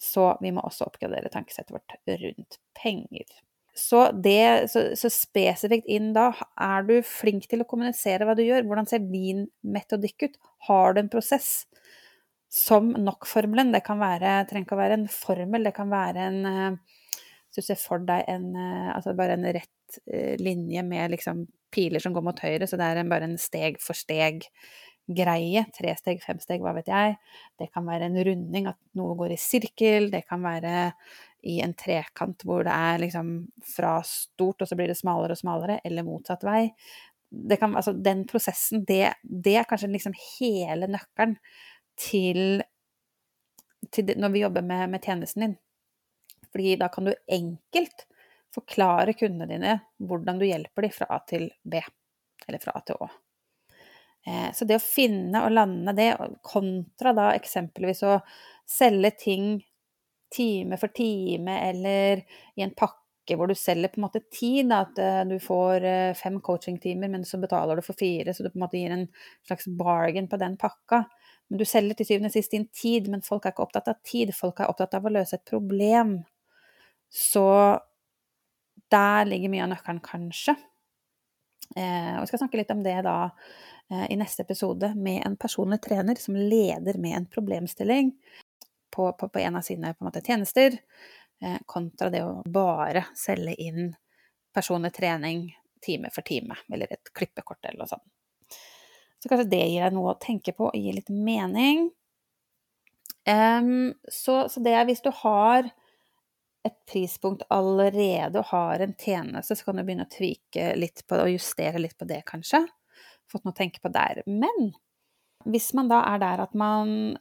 [0.00, 3.26] Så vi må også oppgradere tankesettet vårt rundt penger.
[3.80, 8.44] Så, det, så, så, spesifikt inn da, er du flink til å kommunisere hva du
[8.44, 8.66] gjør?
[8.68, 10.40] Hvordan ser din metodikk ut?
[10.68, 11.62] Har du en prosess?
[12.50, 13.70] som nok-formelen.
[13.72, 16.40] Det kan være, trenger ikke å være en formel, det kan være en
[17.50, 22.02] Hvis du ser for deg en Altså bare en rett eh, linje med liksom piler
[22.02, 25.60] som går mot høyre, så det er en, bare en steg for steg-greie.
[25.76, 27.14] Tre steg, fem steg, hva vet jeg.
[27.62, 30.08] Det kan være en runding, at noe går i sirkel.
[30.10, 30.88] Det kan være
[31.42, 33.30] i en trekant hvor det er liksom
[33.76, 36.66] fra stort, og så blir det smalere og smalere, eller motsatt vei.
[37.30, 41.36] Kan, altså den prosessen, det, det, er kanskje liksom hele nøkkelen
[42.00, 42.62] til,
[43.90, 45.56] til det, når vi jobber med, med, tjenesten din.
[46.50, 48.06] Fordi da kan du enkelt
[48.50, 51.82] forklare kundene dine hvordan du hjelper dem fra A til B,
[52.48, 53.10] eller fra A til Å.
[54.26, 56.10] Eh, så det å finne og lande det,
[56.44, 58.18] kontra da eksempelvis å
[58.68, 59.52] selge ting
[60.34, 62.24] time for time eller
[62.56, 66.14] i en pakke hvor du selger på en måte tid, at eh, du får eh,
[66.18, 69.04] fem coachingtimer, men så betaler du for fire, så du på en måte gir en
[69.46, 71.04] slags bargain på den pakka.
[71.50, 74.00] Men du selger til syvende og sist din tid, men folk er ikke opptatt av
[74.06, 76.16] tid, folk er opptatt av å løse et problem.
[77.10, 77.46] Så
[78.90, 80.56] der ligger mye av nøkkelen, kanskje.
[81.78, 85.36] Eh, og vi skal snakke litt om det da eh, i neste episode med en
[85.38, 88.10] personlig trener som leder med en problemstilling
[88.90, 90.76] på, på, på en av sine en måte, tjenester,
[91.42, 93.90] eh, kontra det å bare selge inn
[94.54, 95.48] personlig trening
[95.84, 98.08] time for time, eller et klippekort eller noe sånt.
[99.20, 101.90] Så kanskje det gir deg noe å tenke på og gir litt mening.
[103.28, 105.68] Um, så, så, det er hvis du har
[106.64, 111.16] et prispunkt allerede og har en tjeneste, så kan du begynne å tvike litt på
[111.16, 112.62] det og justere litt på det, kanskje.
[113.30, 114.22] Fått noe å tenke på der.
[114.28, 114.72] Men
[115.48, 117.16] hvis man da er der at man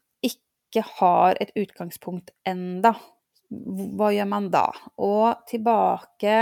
[0.70, 2.94] ikke har et utgangspunkt enda,
[3.50, 4.68] hva gjør man da?
[5.02, 6.36] Og tilbake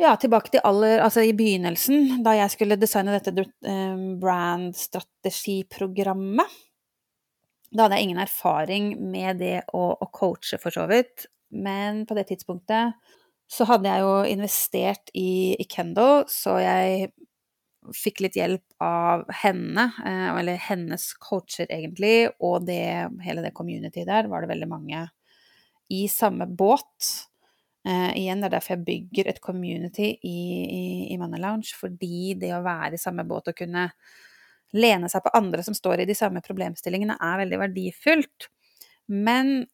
[0.00, 6.60] ja, tilbake til aller Altså i begynnelsen, da jeg skulle designe dette brandstrategiprogrammet, brand-strategiprogrammet.
[7.72, 11.26] Da hadde jeg ingen erfaring med det å, å coache, for så vidt.
[11.52, 12.94] Men på det tidspunktet
[13.52, 17.12] så hadde jeg jo investert i, i Kendo, så jeg
[17.96, 24.08] fikk litt hjelp av henne, eh, eller hennes coacher egentlig, og det, hele det communityet
[24.08, 25.04] der var det veldig mange
[25.92, 27.28] i samme båt.
[27.82, 32.36] Uh, igjen, det er derfor jeg bygger et community i, i, i Money Lounge, fordi
[32.38, 33.88] det å være i samme båt og kunne
[34.78, 38.46] lene seg på andre som står i de samme problemstillingene, er veldig verdifullt.
[39.10, 39.64] Men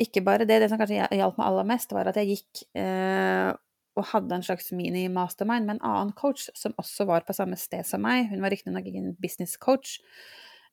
[0.00, 0.62] ikke bare det.
[0.62, 3.50] Det som kanskje hjalp meg aller mest, var at jeg gikk uh,
[3.98, 7.86] og hadde en slags mini-mastermind med en annen coach som også var på samme sted
[7.86, 8.28] som meg.
[8.30, 9.98] Hun var riktignok ikke en business coach,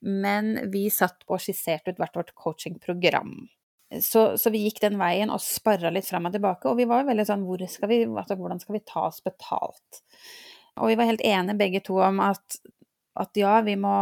[0.06, 3.34] men vi satt og skisserte ut hvert vårt coachingprogram.
[4.04, 7.08] Så, så, vi gikk den veien og sparra litt fram og tilbake, og vi var
[7.08, 10.02] veldig sånn skal vi, altså, hvordan skal vi ta oss betalt?
[10.78, 12.60] Og vi var helt enige begge to om at,
[13.18, 13.96] at ja, vi må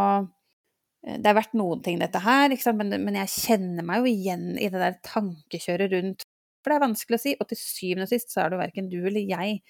[1.06, 4.66] Det er verdt noen ting, dette her, men, men jeg kjenner meg jo igjen i
[4.66, 6.24] det der tankekjøret rundt
[6.66, 8.62] for det er vanskelig å si, og til syvende og sist så er det jo
[8.64, 9.60] verken du eller jeg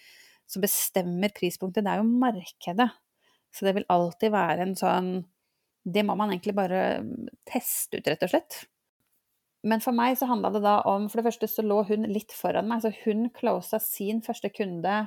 [0.47, 2.89] som bestemmer prispunktet, det er jo markedet.
[3.53, 5.11] Så det vil alltid være en sånn
[5.87, 6.81] Det må man egentlig bare
[7.47, 8.57] teste ut, rett og slett.
[9.67, 12.35] Men for meg så handla det da om For det første så lå hun litt
[12.35, 12.83] foran meg.
[12.83, 15.05] Så hun closa sin første kunde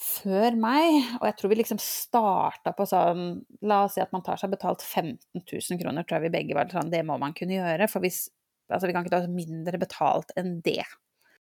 [0.00, 0.98] før meg.
[1.20, 4.52] Og jeg tror vi liksom starta på sånn La oss si at man tar seg
[4.54, 7.88] betalt 15 000 kroner, tror jeg vi begge var sånn Det må man kunne gjøre.
[7.90, 8.28] For hvis
[8.70, 10.84] Altså, vi kan ikke ta mindre betalt enn det.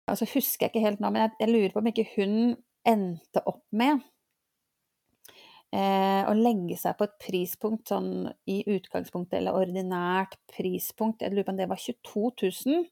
[0.07, 2.37] Altså, husker jeg ikke helt nå, men jeg, jeg lurer på om ikke hun
[2.87, 4.05] endte opp med
[5.75, 11.25] eh, å legge seg på et prispunkt sånn i utgangspunktet, eller ordinært prispunkt.
[11.25, 12.29] Jeg lurer på om det var 22
[12.67, 12.85] 000.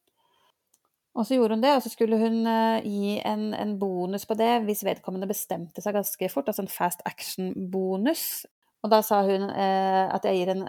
[1.14, 4.34] Og så gjorde hun det, og så skulle hun uh, gi en, en, bonus på
[4.34, 8.24] det hvis vedkommende bestemte seg ganske fort, altså en fast action-bonus.
[8.82, 10.66] Og da sa hun eh, at jeg gir en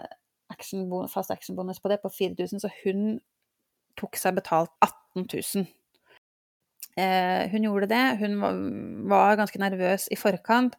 [0.54, 3.18] action fast action-bonus på det på 4000, så hun
[3.98, 5.66] tok seg betalt 18 000.
[6.96, 8.38] Eh, hun gjorde det, hun
[9.10, 10.78] var ganske nervøs i forkant,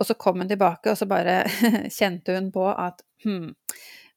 [0.00, 1.42] og så kom hun tilbake, og så bare
[1.98, 3.50] kjente hun på at hm,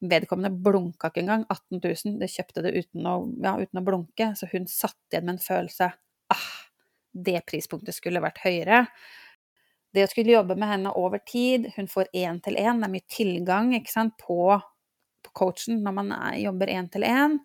[0.07, 1.43] vedkommende blunka ikke engang.
[1.49, 5.27] 18 000, det kjøpte det uten å, ja, uten å blunke, så hun satt igjen
[5.27, 5.91] med en følelse
[6.33, 6.47] ah,
[7.13, 8.85] det prispunktet skulle vært høyere.
[9.93, 12.93] Det å skulle jobbe med henne over tid, hun får én til én, det er
[12.95, 14.55] mye tilgang sant, på
[15.35, 17.37] coachen når man jobber én til én.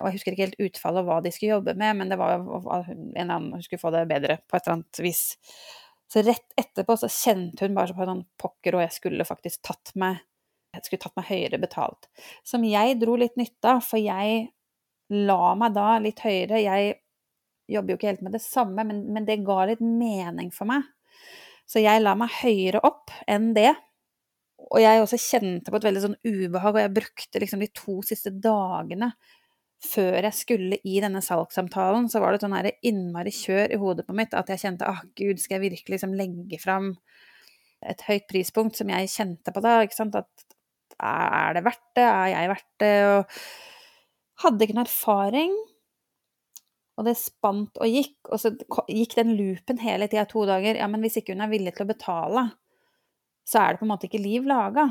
[0.00, 2.90] Og jeg husker ikke helt utfallet hva de skulle jobbe med, men det var en
[3.12, 5.22] eller annen hun skulle få det bedre på et eller annet vis.
[6.12, 9.94] Så rett etterpå så kjente hun bare på sånn pokker, og jeg skulle faktisk tatt
[9.98, 10.20] meg
[10.72, 12.06] jeg skulle tatt meg høyere betalt.
[12.48, 14.46] Som jeg dro litt nytte av, for jeg
[15.12, 16.62] la meg da litt høyere.
[16.64, 16.94] Jeg
[17.72, 20.86] jobber jo ikke helt med det samme, men, men det ga litt mening for meg.
[21.68, 23.74] Så jeg la meg høyere opp enn det,
[24.70, 27.98] og jeg også kjente på et veldig sånn ubehag, og jeg brukte liksom de to
[28.06, 29.12] siste dagene
[29.82, 32.54] før jeg skulle i denne salgssamtalen, så var det sånn
[32.86, 36.14] innmari kjør i hodet på mitt at jeg kjente ah, gud, skal jeg virkelig liksom
[36.18, 36.92] legge fram
[37.82, 40.46] et høyt prispunkt som jeg kjente på da, ikke sant, at
[41.02, 43.38] er det verdt det, er jeg verdt det, og
[44.44, 45.54] hadde ikke noe erfaring.
[47.00, 48.52] Og det spant og gikk, og så
[48.86, 50.76] gikk den loopen hele tida to dager.
[50.78, 52.44] Ja, men hvis ikke hun er villig til å betale,
[53.48, 54.88] så er det på en måte ikke liv laga.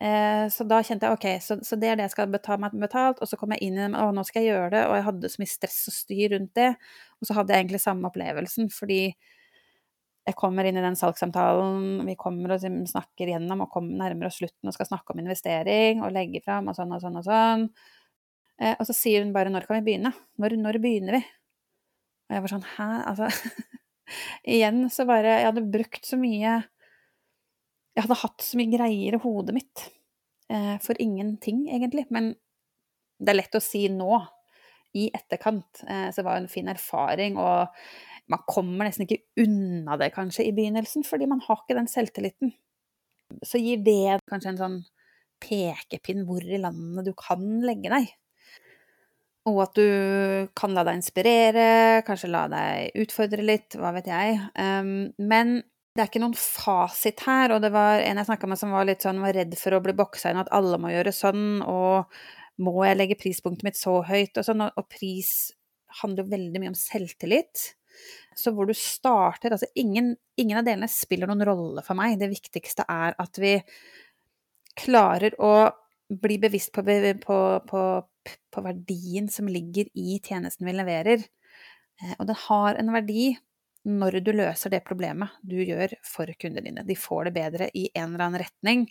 [0.00, 2.76] Eh, så da kjente jeg ok, så, så, det er det jeg skal ta meg
[2.80, 3.20] betalt.
[3.20, 5.06] Og så kom jeg inn i det, og nå skal jeg gjøre det, og jeg
[5.10, 6.70] hadde så mye stress og styr rundt det.
[7.20, 9.02] Og så hadde jeg egentlig samme opplevelsen, fordi
[10.30, 14.68] jeg kommer inn i den salgssamtalen, vi kommer og snakker gjennom og kommer nærmere slutten
[14.68, 17.64] og skal snakke om investering og legge fram og sånn og sånn og sånn.
[18.60, 20.12] Eh, og så sier hun bare 'når kan vi begynne'?
[20.38, 21.24] Når, når begynner vi?
[22.28, 23.26] Og jeg var sånn 'hæ', altså
[24.54, 26.64] Igjen så bare Jeg hadde brukt så mye
[27.96, 29.86] Jeg hadde hatt så mye greier i hodet mitt
[30.52, 32.06] eh, for ingenting, egentlig.
[32.14, 32.32] Men
[33.20, 34.20] det er lett å si nå.
[34.98, 37.70] I etterkant eh, så var det en fin erfaring, og
[38.30, 42.54] man kommer nesten ikke unna det kanskje i begynnelsen, fordi man har ikke den selvtilliten.
[43.46, 44.80] Så gir det kanskje en sånn
[45.40, 48.10] pekepinn hvor i landet du kan legge deg.
[49.48, 51.68] Og at du kan la deg inspirere,
[52.06, 54.36] kanskje la deg utfordre litt, hva vet jeg.
[54.58, 55.60] Um, men
[55.94, 58.86] det er ikke noen fasit her, og det var en jeg snakka med som var
[58.86, 62.12] litt sånn, var redd for å bli boksa inn, at alle må gjøre sånn, og
[62.62, 65.50] må jeg legge prispunktet mitt så høyt, og sånn, og pris
[66.00, 67.64] handler jo veldig mye om selvtillit.
[68.38, 72.14] Så hvor du starter Altså ingen, ingen av delene spiller noen rolle for meg.
[72.20, 73.56] Det viktigste er at vi
[74.78, 75.52] klarer å
[76.10, 76.84] bli bevisst på,
[77.24, 77.82] på, på,
[78.54, 81.26] på verdien som ligger i tjenesten vi leverer.
[82.00, 83.34] Eh, og den har en verdi
[83.88, 86.84] når du løser det problemet du gjør for kundene dine.
[86.86, 88.86] De får det bedre i en eller annen retning.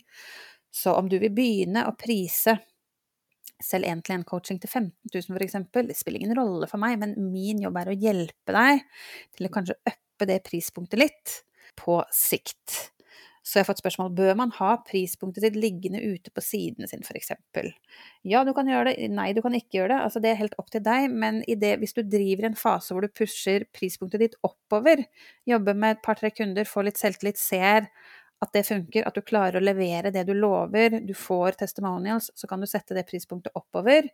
[0.70, 2.56] Så om du vil begynne å prise
[3.60, 5.58] selv én-til-én-coaching til 15 000 f.eks.,
[5.90, 8.84] det spiller ingen rolle for meg, men min jobb er å hjelpe deg
[9.36, 11.34] til å kanskje uppe det prispunktet litt
[11.78, 12.92] på sikt.
[13.40, 17.00] Så jeg har fått spørsmål bør man ha prispunktet sitt liggende ute på sidene sin,
[17.00, 17.32] f.eks.
[18.28, 20.00] Ja, du kan gjøre det, nei, du kan ikke gjøre det.
[20.04, 23.06] Altså, det er helt opp til deg, men det, hvis du driver en fase hvor
[23.06, 25.06] du pusher prispunktet ditt oppover,
[25.48, 27.88] jobber med et par-tre kunder, får litt selvtillit, ser
[28.40, 32.48] at det funker, at du klarer å levere det du lover, du får testimonials, så
[32.48, 34.08] kan du sette det prispunktet oppover.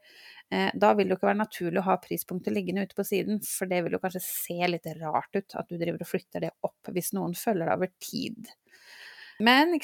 [0.50, 3.38] Eh, da vil det jo ikke være naturlig å ha prispunktet liggende ute på siden,
[3.46, 6.54] for det vil jo kanskje se litt rart ut at du driver og flytter det
[6.66, 8.50] opp hvis noen følger det over tid.
[9.44, 9.74] Men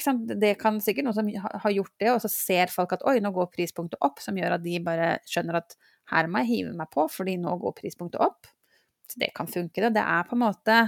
[0.41, 1.29] det kan sikkert noen som
[1.65, 4.57] har gjort det, og så ser folk at oi, nå går prispunktet opp, som gjør
[4.57, 5.75] at de bare skjønner at
[6.13, 8.49] her må jeg hive meg på, fordi nå går prispunktet opp.
[9.11, 9.93] Så det kan funke, det.
[9.97, 10.79] Det er på en måte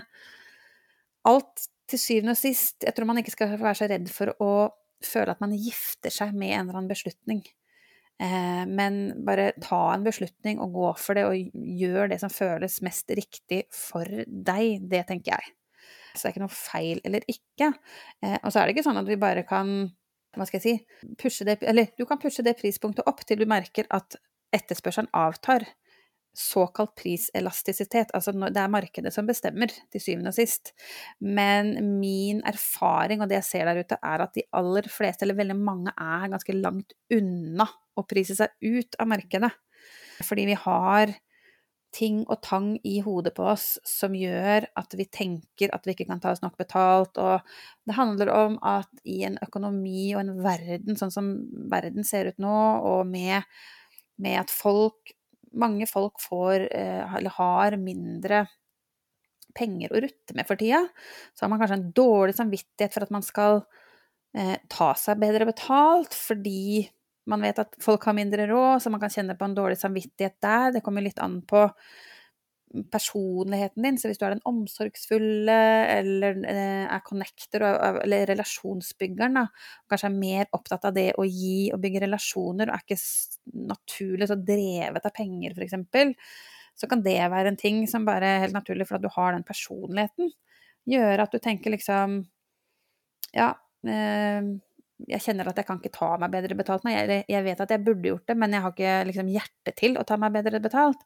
[1.26, 4.50] Alt til syvende og sist, jeg tror man ikke skal være så redd for å
[5.06, 7.42] føle at man gifter seg med en eller annen beslutning.
[8.22, 12.78] Eh, men bare ta en beslutning og gå for det, og gjør det som føles
[12.86, 14.86] mest riktig for deg.
[14.86, 15.56] Det tenker jeg.
[16.16, 17.72] Så det er ikke noe feil eller ikke.
[18.24, 19.78] Eh, og så er det ikke sånn at vi bare kan
[20.36, 23.46] hva skal jeg si, pushe det, eller du kan pushe det prispunktet opp til du
[23.48, 24.18] merker at
[24.56, 25.64] etterspørselen avtar
[26.36, 28.12] såkalt priselastisitet.
[28.14, 30.74] Altså det er markedet som bestemmer, til syvende og sist.
[31.24, 35.40] Men min erfaring og det jeg ser der ute, er at de aller fleste, eller
[35.40, 39.52] veldig mange, er ganske langt unna å prise seg ut av markedet.
[40.26, 41.16] Fordi vi har
[41.96, 46.10] ting og tang i hodet på oss som gjør at vi tenker at vi ikke
[46.10, 47.16] kan ta oss nok betalt.
[47.22, 47.46] Og
[47.88, 51.32] det handler om at i en økonomi og en verden sånn som
[51.72, 53.48] verden ser ut nå, og med,
[54.20, 55.16] med at folk
[55.56, 58.46] mange folk får, eh, eller har, mindre
[59.56, 60.82] penger å rutte med for tida.
[61.34, 63.62] Så har man kanskje en dårlig samvittighet for at man skal
[64.36, 66.90] eh, ta seg bedre betalt, fordi
[67.30, 70.38] man vet at folk har mindre råd, så man kan kjenne på en dårlig samvittighet
[70.44, 70.76] der.
[70.76, 71.68] Det kommer litt an på
[72.92, 73.98] personligheten din.
[73.98, 75.58] Så hvis du er den omsorgsfulle
[75.96, 77.66] eller eh, er connector
[78.04, 79.46] eller relasjonsbyggeren, da,
[79.92, 84.30] kanskje er mer opptatt av det å gi og bygge relasjoner, og er ikke naturlig
[84.32, 86.20] så drevet av penger, f.eks.,
[86.76, 89.32] så kan det være en ting som bare er helt naturlig for at du har
[89.32, 90.34] den personligheten.
[90.92, 92.26] Gjøre at du tenker liksom
[93.36, 93.54] Ja,
[93.88, 94.44] eh,
[95.04, 96.92] jeg kjenner at jeg kan ikke ta meg bedre betalt nå.
[96.94, 99.98] Jeg, jeg, vet at jeg burde gjort det, men jeg har ikke liksom hjerte til
[100.00, 101.02] å ta meg bedre betalt.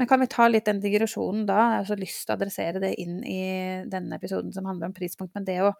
[0.00, 1.58] Men kan vi ta litt den digresjonen da?
[1.74, 3.42] Jeg har så lyst til å adressere det inn i
[3.90, 5.34] denne episoden som handler om prispunkt.
[5.36, 5.74] Men det å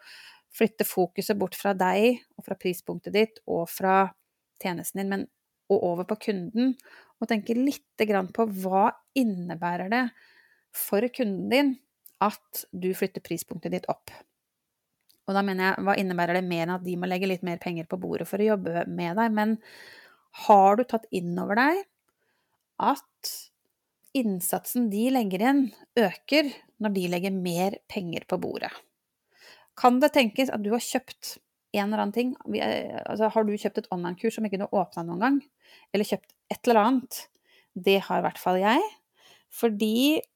[0.59, 4.03] flytte fokuset bort fra deg og fra prispunktet ditt og fra
[4.61, 5.27] tjenesten din, men
[5.69, 6.73] og over på kunden,
[7.21, 8.89] og tenke lite grann på hva
[9.19, 10.05] innebærer det
[10.73, 11.75] for kunden din
[12.25, 14.11] at du flytter prispunktet ditt opp.
[15.29, 17.61] Og da mener jeg, hva innebærer det mer enn at de må legge litt mer
[17.61, 19.35] penger på bordet for å jobbe med deg?
[19.37, 19.57] Men
[20.47, 21.83] har du tatt inn over deg
[22.89, 23.33] at
[24.17, 25.65] innsatsen de legger igjen,
[26.01, 26.49] øker
[26.81, 28.73] når de legger mer penger på bordet?
[29.79, 31.37] Kan det tenkes at du har kjøpt
[31.77, 32.31] en eller annen ting
[33.05, 35.37] altså Har du kjøpt et online-kurs som ikke du har åpna noen gang?
[35.93, 37.21] Eller kjøpt et eller annet?
[37.77, 38.87] Det har i hvert fall jeg.
[39.55, 40.27] Fordi eh,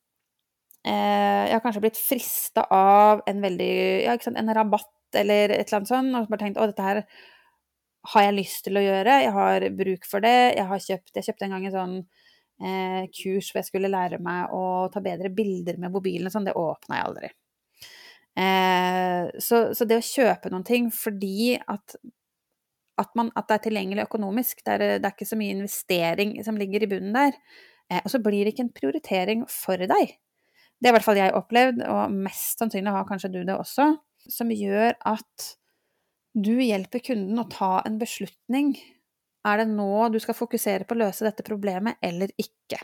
[0.82, 5.78] jeg har kanskje blitt frista av en veldig Ja, sant, en rabatt eller et eller
[5.78, 7.02] annet sånt, og bare tenkt å, dette her
[8.12, 10.56] har jeg lyst til å gjøre, jeg har bruk for det.
[10.56, 11.94] Jeg har kjøpt Jeg kjøpte en gang en sånn
[12.62, 16.48] eh, kurs hvor jeg skulle lære meg å ta bedre bilder med mobilen og sånn,
[16.48, 17.30] det åpna jeg aldri.
[18.42, 21.96] Eh, så, så, det å kjøpe noen ting fordi at,
[22.98, 26.34] at, man, at det er tilgjengelig økonomisk, det er, det er, ikke så mye investering
[26.46, 27.38] som ligger i bunnen der,
[27.92, 30.16] eh, og så blir det ikke en prioritering for deg.
[30.82, 33.92] Det har i hvert fall jeg opplevd, og mest sannsynlig har kanskje du det også,
[34.26, 35.52] som gjør at
[36.34, 38.74] du hjelper kunden å ta en beslutning.
[39.46, 42.80] Er det nå du skal fokusere på å løse dette problemet, eller ikke?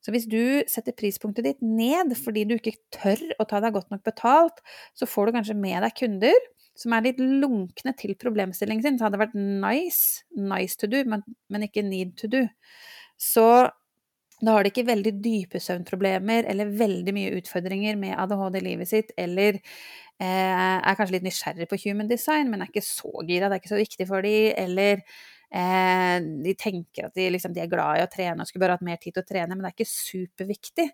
[0.00, 3.90] Så hvis du setter prispunktet ditt ned fordi du ikke tør å ta deg godt
[3.92, 4.62] nok betalt,
[4.94, 6.44] så får du kanskje med deg kunder
[6.76, 8.98] som er litt lunkne til problemstillingen sin.
[8.98, 12.44] Så hadde det vært nice, nice to do, men, men ikke need to do.
[13.20, 13.46] Så
[14.46, 18.90] da har de ikke veldig dype søvnproblemer eller veldig mye utfordringer med ADHD i livet
[18.90, 23.50] sitt, eller eh, er kanskje litt nysgjerrig på human design, men er ikke så gira,
[23.50, 25.02] det er ikke så viktig for de, eller
[25.50, 28.74] Eh, de tenker at de, liksom, de, er glad i å trene og skulle bare
[28.76, 30.88] hatt mer tid til å trene, men det er ikke superviktig.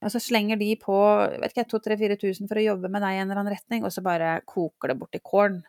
[0.00, 0.96] Og så slenger de på
[1.42, 4.04] vet ikke, 2000-4000 for å jobbe med deg i en eller annen retning, og så
[4.04, 5.60] bare koker det bort i kålen.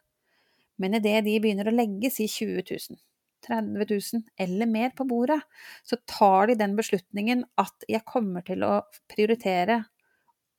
[0.79, 3.01] Men idet de begynner å legge si 20 000,
[3.47, 5.39] 30 000 eller mer på bordet,
[5.87, 8.81] så tar de den beslutningen at jeg kommer til å
[9.11, 9.81] prioritere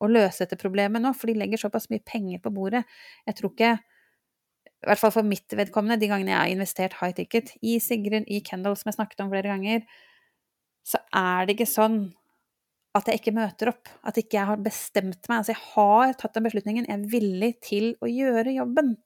[0.03, 2.83] å løse dette problemet nå, for de legger såpass mye penger på bordet.
[3.28, 3.74] Jeg tror ikke
[4.83, 8.26] i hvert fall for mitt vedkommende, de gangene jeg har investert high ticket, i Sigrun,
[8.26, 9.85] i Kendal, som jeg snakket om flere ganger,
[10.83, 12.01] så er det ikke sånn
[12.99, 15.39] at jeg ikke møter opp, at ikke jeg har bestemt meg.
[15.39, 18.97] Altså, jeg har tatt den beslutningen, jeg er villig til å gjøre jobben.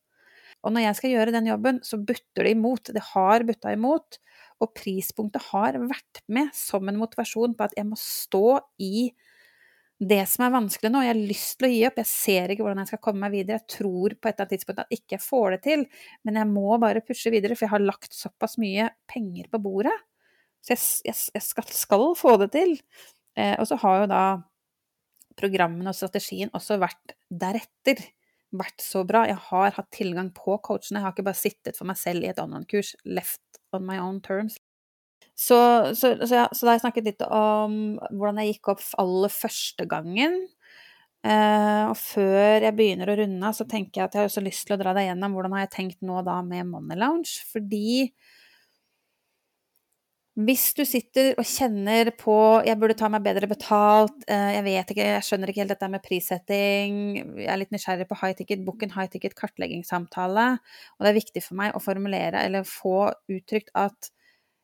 [0.66, 2.90] Og når jeg skal gjøre den jobben, så butter det imot.
[2.90, 4.18] Det har butta imot.
[4.64, 9.08] Og prispunktet har vært med som en motivasjon på at jeg må stå i
[9.96, 11.02] det som er vanskelig nå.
[11.04, 13.36] Jeg har lyst til å gi opp, jeg ser ikke hvordan jeg skal komme meg
[13.36, 13.60] videre.
[13.60, 15.86] Jeg tror på et eller annet tidspunkt at jeg ikke får det til,
[16.26, 19.94] men jeg må bare pushe videre, for jeg har lagt såpass mye penger på bordet.
[20.64, 22.76] Så jeg, jeg, jeg skal, skal, få det til.
[23.38, 24.22] Eh, og så har jo da
[25.36, 28.02] programmene og strategien også vært deretter.
[28.54, 29.24] Vært så bra.
[29.26, 31.00] Jeg har hatt tilgang på coachene.
[31.00, 34.20] Jeg har ikke bare sittet for meg selv i et online-kurs, left on my own
[34.24, 34.56] terms.
[35.36, 35.58] Så,
[35.98, 37.74] så, så, ja, så da har jeg snakket litt om
[38.16, 40.38] hvordan jeg gikk opp aller første gangen.
[41.26, 44.44] Eh, og før jeg begynner å runde av, så tenker jeg at jeg har også
[44.46, 47.42] lyst til å dra deg gjennom hvordan har jeg tenkt nå da med Money Lounge.
[47.50, 48.12] Fordi
[50.36, 52.34] hvis du sitter og kjenner på
[52.66, 55.88] 'jeg burde ta meg bedre betalt', eh, 'jeg vet ikke, jeg skjønner ikke helt dette
[55.88, 60.58] med prissetting', 'jeg er litt nysgjerrig på high ticket', book en high ticket kartleggingssamtale,
[60.98, 64.10] og det er viktig for meg å formulere eller få uttrykt at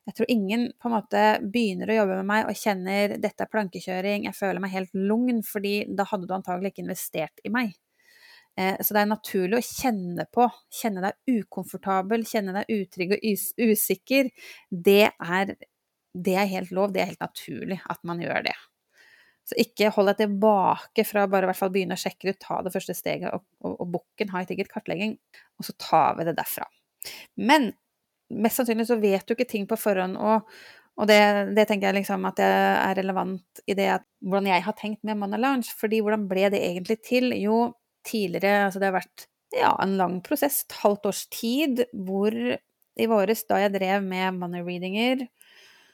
[0.07, 3.51] jeg tror ingen på en måte begynner å jobbe med meg og kjenner dette er
[3.51, 7.73] plankekjøring, jeg føler meg helt lugn, fordi da hadde du antagelig ikke investert i meg.
[8.59, 10.47] Eh, så det er naturlig å kjenne på,
[10.81, 13.23] kjenne deg ukomfortabel, kjenne deg utrygg og
[13.71, 14.29] usikker.
[14.69, 15.55] Det er,
[16.13, 18.55] det er helt lov, det er helt naturlig at man gjør det.
[19.43, 22.61] Så ikke hold deg tilbake fra bare i hvert fall begynne å sjekke ut, ta
[22.63, 25.17] det første steget og, og, og bukken, ha et eget kartlegging,
[25.59, 26.69] og så tar vi det derfra.
[27.35, 27.73] Men
[28.33, 30.47] mest sannsynlig så vet du ikke ting på forhånd, og,
[30.95, 31.19] og det,
[31.57, 35.03] det, tenker jeg liksom at det er relevant i det at hvordan jeg har tenkt
[35.03, 35.73] med Mona Lounge.
[35.75, 37.33] fordi hvordan ble det egentlig til?
[37.35, 37.65] Jo,
[38.07, 43.07] tidligere Altså det har vært ja, en lang prosess, et halvt års tid, hvor i
[43.09, 45.27] våres, da jeg drev med money readinger,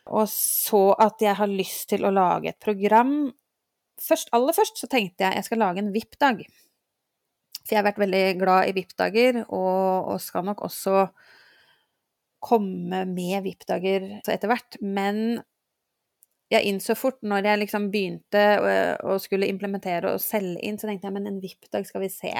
[0.09, 3.31] og så at jeg har lyst til å lage et program
[3.99, 6.45] Først, Aller først så tenkte jeg jeg skal lage en VIP-dag.
[7.65, 11.01] For jeg har vært veldig glad i VIP-dager, og, og skal nok også
[12.39, 14.79] komme med VIP-dager etter hvert.
[14.79, 15.41] Men
[16.49, 18.43] jeg innså fort, når jeg liksom begynte
[19.05, 22.33] å, skulle implementere og selge inn, så tenkte jeg men en VIP-dag skal vi se.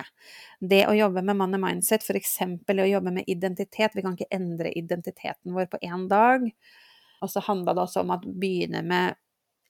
[0.59, 2.39] Det å jobbe med money mindset, f.eks.
[2.41, 6.47] å jobbe med identitet Vi kan ikke endre identiteten vår på én dag.
[7.21, 9.19] Og så handla det også om å begynne med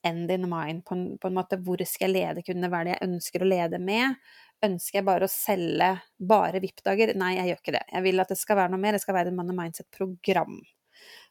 [0.08, 1.60] end in mind, på en, på en måte.
[1.60, 2.72] Hvor skal jeg lede kundene?
[2.72, 4.16] Hva er det jeg ønsker å lede med?
[4.64, 5.90] Ønsker jeg bare å selge
[6.32, 7.12] bare VIP-dager?
[7.20, 7.86] Nei, jeg gjør ikke det.
[7.92, 10.60] Jeg vil at det skal være noe mer, det skal være et Money Mindset-program.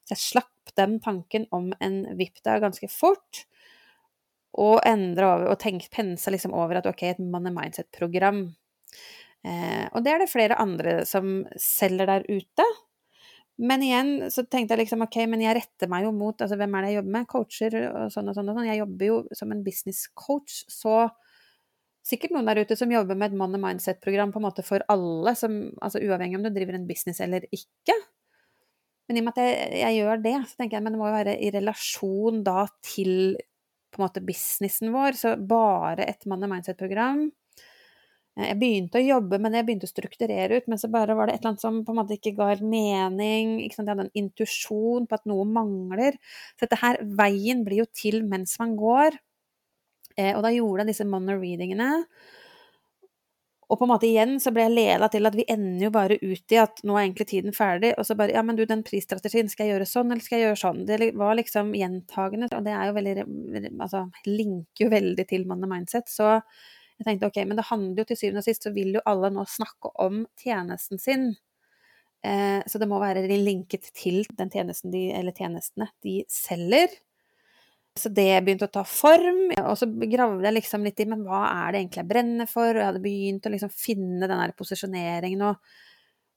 [0.05, 3.45] Så jeg slapp den tanken om en VIP-dag ganske fort,
[4.59, 8.47] og endre over, og tenk, pense liksom over at ok, et Money Mindset-program.
[9.47, 12.67] Eh, og det er det flere andre som selger der ute.
[13.59, 16.77] Men igjen så tenkte jeg liksom ok, men jeg retter meg jo mot altså hvem
[16.79, 17.29] er det jeg jobber med?
[17.31, 18.69] Coacher og sånn og sånn og sånn.
[18.71, 21.09] Jeg jobber jo som en business coach, så
[22.07, 25.35] sikkert noen der ute som jobber med et money mindset-program på en måte for alle,
[25.39, 27.97] som, altså uavhengig om du driver en business eller ikke.
[29.09, 31.09] Men i og med at jeg, jeg, gjør det, så tenker jeg men det må
[31.09, 33.15] jo være i relasjon da til
[33.89, 35.17] på en måte businessen vår.
[35.17, 37.23] Så bare et Money Mindset-program.
[38.39, 41.17] Eh, jeg begynte å jobbe med det, jeg begynte å strukturere ut, men så bare
[41.19, 43.55] var det et eller annet som på en måte ikke ga helt mening.
[43.65, 46.19] Jeg hadde en intuisjon på at noe mangler.
[46.55, 49.17] Så dette her, veien blir jo til mens man går.
[50.19, 52.05] Eh, og da gjorde jeg disse Money Readingene.
[53.69, 56.17] Og på en måte igjen så ble jeg leda til at vi ender jo bare
[56.23, 58.85] ut i at nå er egentlig tiden ferdig, og så bare ja, men du, den
[58.87, 60.81] prisstrategien, skal jeg gjøre sånn, eller skal jeg gjøre sånn?
[60.89, 63.17] Det var liksom gjentagende, og det er jo veldig
[63.69, 66.39] Altså linker jo veldig til Money Mindset, så
[66.99, 69.31] jeg tenkte ok, men det handler jo til syvende og sist, så vil jo alle
[69.31, 71.29] nå snakke om tjenesten sin.
[72.27, 76.97] Eh, så det må være linket til den tjenesten de, eller tjenestene de selger.
[77.99, 81.43] Så det begynte å ta form, og så gravde jeg liksom litt i men hva
[81.51, 84.55] er det egentlig jeg brenner for, og jeg hadde begynt å liksom finne den der
[84.59, 85.61] posisjoneringen og,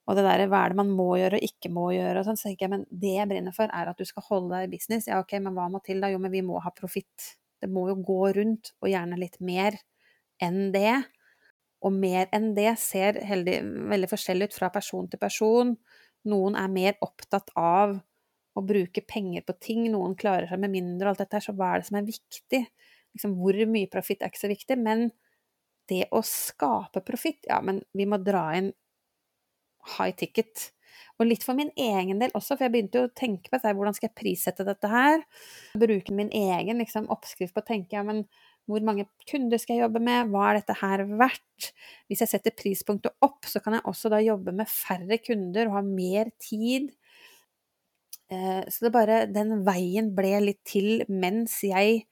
[0.09, 2.39] og det derre hva er det man må gjøre og ikke må gjøre og sånn.
[2.39, 4.73] Så tenker jeg men det jeg brenner for er at du skal holde deg i
[4.73, 5.07] business.
[5.11, 6.09] Ja ok, men hva må til da?
[6.11, 7.33] Jo, men vi må ha profitt.
[7.61, 9.77] Det må jo gå rundt, og gjerne litt mer
[10.41, 10.97] enn det.
[11.85, 13.59] Og mer enn det ser heldig,
[13.93, 15.75] veldig forskjellig ut fra person til person.
[16.29, 17.95] Noen er mer opptatt av
[18.57, 21.55] å bruke penger på ting, noen klarer seg med mindre og alt dette her, så
[21.55, 22.61] hva er det som er viktig?
[23.15, 25.09] Liksom, hvor mye profitt er ikke så viktig, men
[25.91, 28.71] det å skape profitt, ja, men vi må dra inn
[29.97, 30.69] high ticket.
[31.19, 33.73] Og litt for min egen del også, for jeg begynte jo å tenke på dette,
[33.77, 35.23] hvordan skal jeg prissette dette her?
[35.79, 38.25] Bruke min egen liksom, oppskrift på å tenke, ja, men
[38.69, 41.71] hvor mange kunder skal jeg jobbe med, hva er dette her verdt?
[42.09, 45.79] Hvis jeg setter prispunktet opp, så kan jeg også da jobbe med færre kunder og
[45.79, 46.91] ha mer tid
[48.31, 52.05] så det bare Den veien ble litt til mens jeg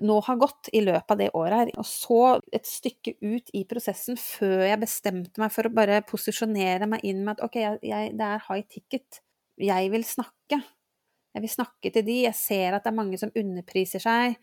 [0.00, 1.70] nå har gått i løpet av det året her.
[1.80, 2.20] Og så
[2.56, 7.20] et stykke ut i prosessen, før jeg bestemte meg for å bare posisjonere meg inn
[7.26, 9.20] med at ok, jeg, det er high ticket.
[9.60, 10.60] Jeg vil snakke.
[11.34, 12.18] Jeg vil snakke til de.
[12.26, 14.38] Jeg ser at det er mange som underpriser seg.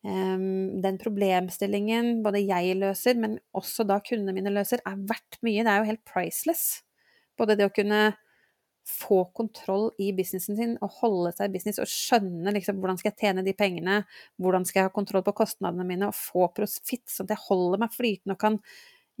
[0.00, 5.64] Um, den problemstillingen både jeg løser, men også da kundene mine løser, er verdt mye.
[5.64, 6.66] Det er jo helt priceless.
[7.40, 8.10] Både det å kunne
[8.88, 13.12] få kontroll i businessen sin og holde seg i business og skjønne liksom hvordan skal
[13.12, 13.98] jeg tjene de pengene,
[14.40, 17.84] hvordan skal jeg ha kontroll på kostnadene mine og få profitt, sånn at jeg holder
[17.84, 18.58] meg flytende og kan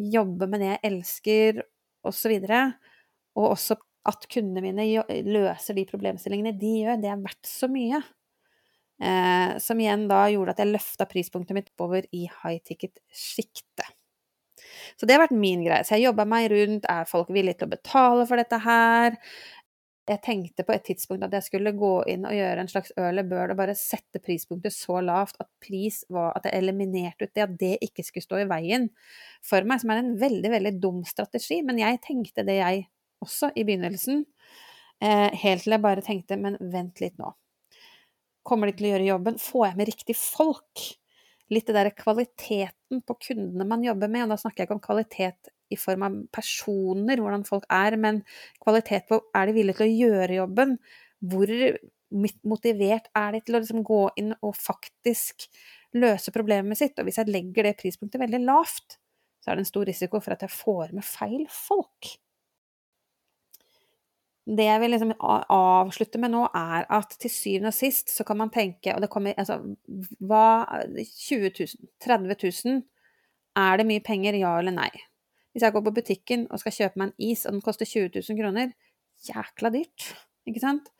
[0.00, 1.62] jobbe med det jeg elsker,
[2.08, 2.36] osv.
[2.40, 2.90] Og,
[3.36, 3.76] og også
[4.08, 8.00] at kundene mine løser de problemstillingene de gjør, det er verdt så mye.
[9.00, 13.96] Eh, som igjen da gjorde at jeg løfta prispunktet mitt over i high ticket-sjiktet.
[14.96, 15.84] Så det har vært min greie.
[15.86, 16.88] Så jeg jobba meg rundt.
[16.90, 19.18] Er folk villige til å betale for dette her?
[20.10, 23.22] Jeg tenkte på et tidspunkt at jeg skulle gå inn og gjøre en slags early
[23.30, 27.44] bird og bare sette prispunktet så lavt at pris var At jeg eliminerte ut det,
[27.44, 28.88] at det ikke skulle stå i veien
[29.46, 31.60] for meg, som er en veldig, veldig dum strategi.
[31.66, 32.88] Men jeg tenkte det, jeg
[33.22, 34.24] også, i begynnelsen.
[35.00, 37.30] Eh, helt til jeg bare tenkte, men vent litt nå.
[38.46, 39.38] Kommer de til å gjøre jobben?
[39.40, 40.86] Får jeg med riktig folk?
[41.50, 44.84] Litt det derre kvaliteten på kundene man jobber med, og da snakker jeg ikke om
[44.84, 48.22] kvalitet i form av personer, hvordan folk er, men
[48.62, 50.78] kvalitet på er de villige til å gjøre jobben?
[51.30, 51.52] Hvor
[52.50, 55.46] motivert er de til å liksom gå inn og faktisk
[55.98, 56.98] løse problemet sitt?
[56.98, 58.98] Og hvis jeg legger det prispunktet veldig lavt,
[59.40, 62.14] så er det en stor risiko for at jeg får med feil folk
[64.50, 68.40] det jeg vil liksom avslutte med nå, er at til syvende og sist så kan
[68.40, 69.60] man tenke Og det kommer altså
[70.18, 70.46] hva
[70.88, 71.90] 20 000?
[72.02, 72.36] 30
[72.66, 72.80] 000?
[73.60, 74.90] Er det mye penger, ja eller nei?
[75.52, 78.10] Hvis jeg går på butikken og skal kjøpe meg en is, og den koster 20
[78.14, 78.74] 000 kroner,
[79.26, 80.10] jækla dyrt.
[80.48, 80.90] Ikke sant?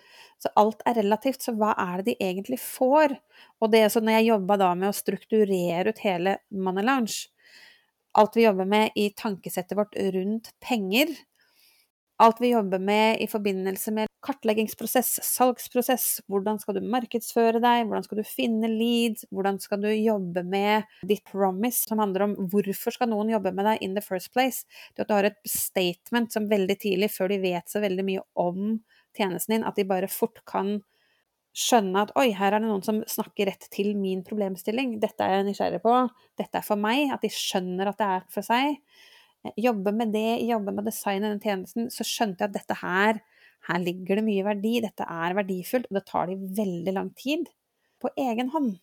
[0.43, 3.15] Så alt er relativt, så hva er det de egentlig får?
[3.63, 7.31] Og det er så når jeg jobba da med å strukturere ut hele Money Lounge
[8.19, 11.13] Alt vi jobber med i tankesettet vårt rundt penger,
[12.21, 18.05] alt vi jobber med i forbindelse med kartleggingsprosess, salgsprosess, hvordan skal du markedsføre deg, hvordan
[18.05, 22.95] skal du finne lead, hvordan skal du jobbe med ditt promise, som handler om hvorfor
[22.95, 24.67] skal noen jobbe med deg in the first place.
[24.93, 28.25] Det at du har et statement som veldig tidlig, før de vet så veldig mye
[28.45, 28.75] om
[29.17, 30.79] tjenesten din, at de bare fort kan
[31.57, 35.41] skjønne at oi, her er det noen som snakker rett til min problemstilling, dette er
[35.41, 35.97] jeg nysgjerrig på,
[36.39, 38.77] dette er for meg, at de skjønner at det er for seg
[39.61, 43.21] jobbe med det, jobbe med design i den tjenesten, så skjønte jeg at dette her,
[43.69, 47.49] her ligger det mye verdi, dette er verdifullt, og det tar de veldig lang tid
[48.01, 48.75] på egen hånd.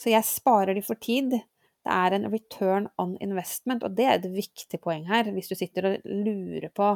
[0.00, 1.36] Så jeg sparer de for tid.
[1.84, 5.58] Det er en return on investment, og det er et viktig poeng her, hvis du
[5.58, 6.94] sitter og lurer på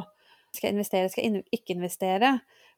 [0.55, 2.31] skal jeg investere, skal jeg ikke investere.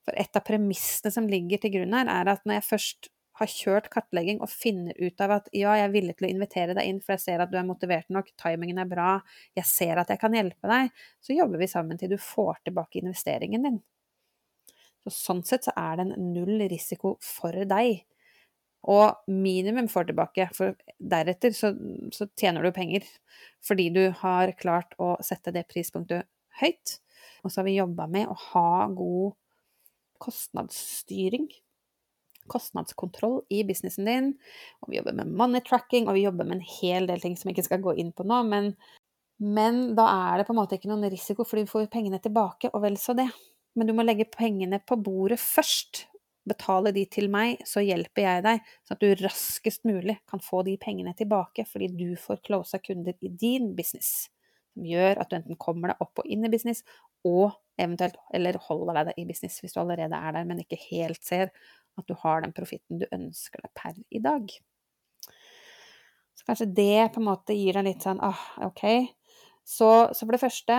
[0.04, 3.51] For et av premissene som ligger til grunn her, er at når jeg først har
[3.51, 6.89] kjørt kartlegging og finner ut av at ja, jeg er villig til å invitere deg
[6.89, 9.15] inn, for jeg ser at du er motivert nok, timingen er bra,
[9.57, 10.91] jeg ser at jeg kan hjelpe deg,
[11.23, 13.81] så jobber vi sammen til du får tilbake investeringen din.
[15.01, 18.03] Så sånn sett så er det en null risiko for deg.
[18.91, 21.71] Og minimum får tilbake, for deretter så,
[22.13, 23.05] så tjener du penger.
[23.65, 26.29] Fordi du har klart å sette det prispunktet
[26.61, 26.97] høyt.
[27.41, 29.37] Og så har vi jobba med å ha god
[30.21, 31.49] kostnadsstyring.
[32.52, 34.32] Kostnadskontroll i businessen din.
[34.84, 37.49] Og vi jobber med money tracking, og vi jobber med en hel del ting som
[37.49, 38.41] jeg ikke skal gå inn på nå.
[38.49, 38.74] Men,
[39.41, 42.74] men da er det på en måte ikke noen risiko, fordi du får pengene tilbake,
[42.74, 43.30] og vel så det.
[43.78, 46.06] Men du må legge pengene på bordet først,
[46.47, 50.64] betale de til meg, så hjelper jeg deg, sånn at du raskest mulig kan få
[50.66, 54.26] de pengene tilbake, fordi du får closa kunder i din business.
[54.74, 56.82] Som gjør at du enten kommer deg opp og inn i business,
[57.28, 61.22] og eventuelt eller holder deg i business hvis du allerede er der, men ikke helt
[61.26, 61.52] ser
[61.99, 64.51] at du har den profitten du ønsker deg per i dag.
[66.37, 68.83] Så kanskje det på en måte gir deg litt sånn ah, ok.
[69.67, 70.77] Så, så for det første,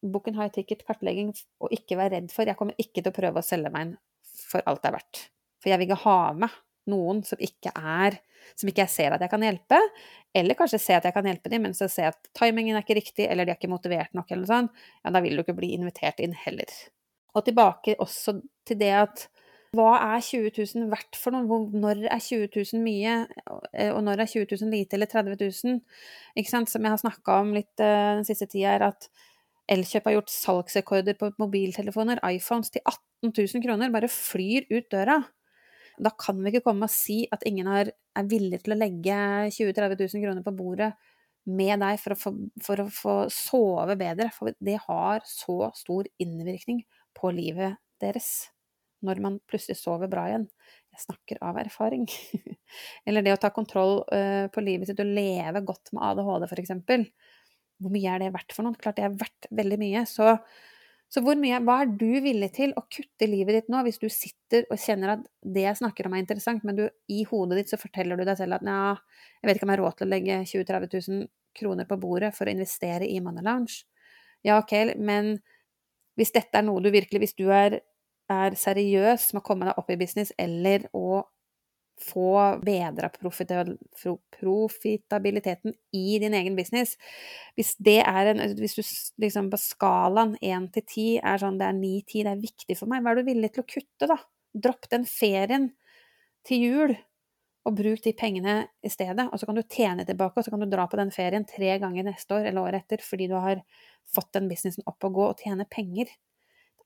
[0.00, 3.16] book and high ticket, kartlegging, og ikke være redd for Jeg kommer ikke til å
[3.16, 3.96] prøve å selge meg inn
[4.40, 5.22] for alt det er verdt.
[5.60, 8.16] For jeg vil ikke ha med noen som ikke er
[8.56, 9.76] Som ikke jeg ser at jeg kan hjelpe,
[10.34, 12.96] eller kanskje se at jeg kan hjelpe dem, men så ser at timingen er ikke
[12.96, 15.54] riktig, eller de er ikke motivert nok, eller noe sånt, ja, da vil du ikke
[15.58, 16.72] bli invitert inn heller.
[17.36, 19.26] Og tilbake også til det at
[19.76, 21.60] hva er 20 000 verdt for noe?
[21.70, 23.14] Når er 20 000 mye,
[23.94, 25.76] og når er 20 000 lite, eller 30 000?
[26.40, 26.70] Ikke sant?
[26.72, 29.06] Som jeg har snakka om litt uh, den siste tida, er at
[29.70, 33.94] Elkjøp har gjort salgsrekorder på mobiltelefoner, iPhones, til 18 000 kroner.
[33.94, 35.20] Bare flyr ut døra.
[36.00, 39.16] Da kan vi ikke komme og si at ingen er, er villig til å legge
[39.54, 40.94] 20 000-30 000 kroner på bordet
[41.50, 42.32] med deg for å, få,
[42.64, 44.32] for å få sove bedre.
[44.34, 46.82] For det har så stor innvirkning
[47.14, 48.48] på livet deres
[49.06, 50.46] når man plutselig sover bra igjen.
[50.90, 52.06] Jeg snakker av erfaring.
[53.08, 57.06] Eller det å ta kontroll uh, på livet sitt og leve godt med ADHD, eksempel
[57.80, 58.76] hvor mye er det verdt for noen?
[58.78, 60.04] Klart det er verdt veldig mye.
[60.08, 60.34] Så,
[61.10, 64.08] så mye, hva er du villig til å kutte i livet ditt nå, hvis du
[64.12, 67.72] sitter og kjenner at det jeg snakker om er interessant, men du, i hodet ditt
[67.72, 68.98] så forteller du deg selv at nja,
[69.40, 71.30] jeg vet ikke om jeg har råd til å legge 20 000-30 000
[71.60, 73.82] kroner på bordet for å investere i Money Lounge.
[74.46, 75.38] Ja, ok, men
[76.20, 77.80] hvis dette er noe du virkelig Hvis du er,
[78.30, 81.22] er seriøs med å komme deg opp i business, eller å
[82.00, 83.10] få bedra
[84.32, 86.96] profitabiliteten i din egen business.
[87.56, 88.82] Hvis det er en Hvis du
[89.24, 92.86] liksom på skalaen én til ti er sånn det er ni-ti, det er viktig for
[92.88, 94.16] meg, hva er du villig til å kutte, da?
[94.54, 95.70] Dropp den ferien
[96.48, 96.96] til jul,
[97.68, 99.28] og bruk de pengene i stedet.
[99.28, 101.76] Og så kan du tjene tilbake, og så kan du dra på den ferien tre
[101.82, 103.60] ganger neste år eller året etter fordi du har
[104.14, 106.08] fått den businessen opp og gå og tjene penger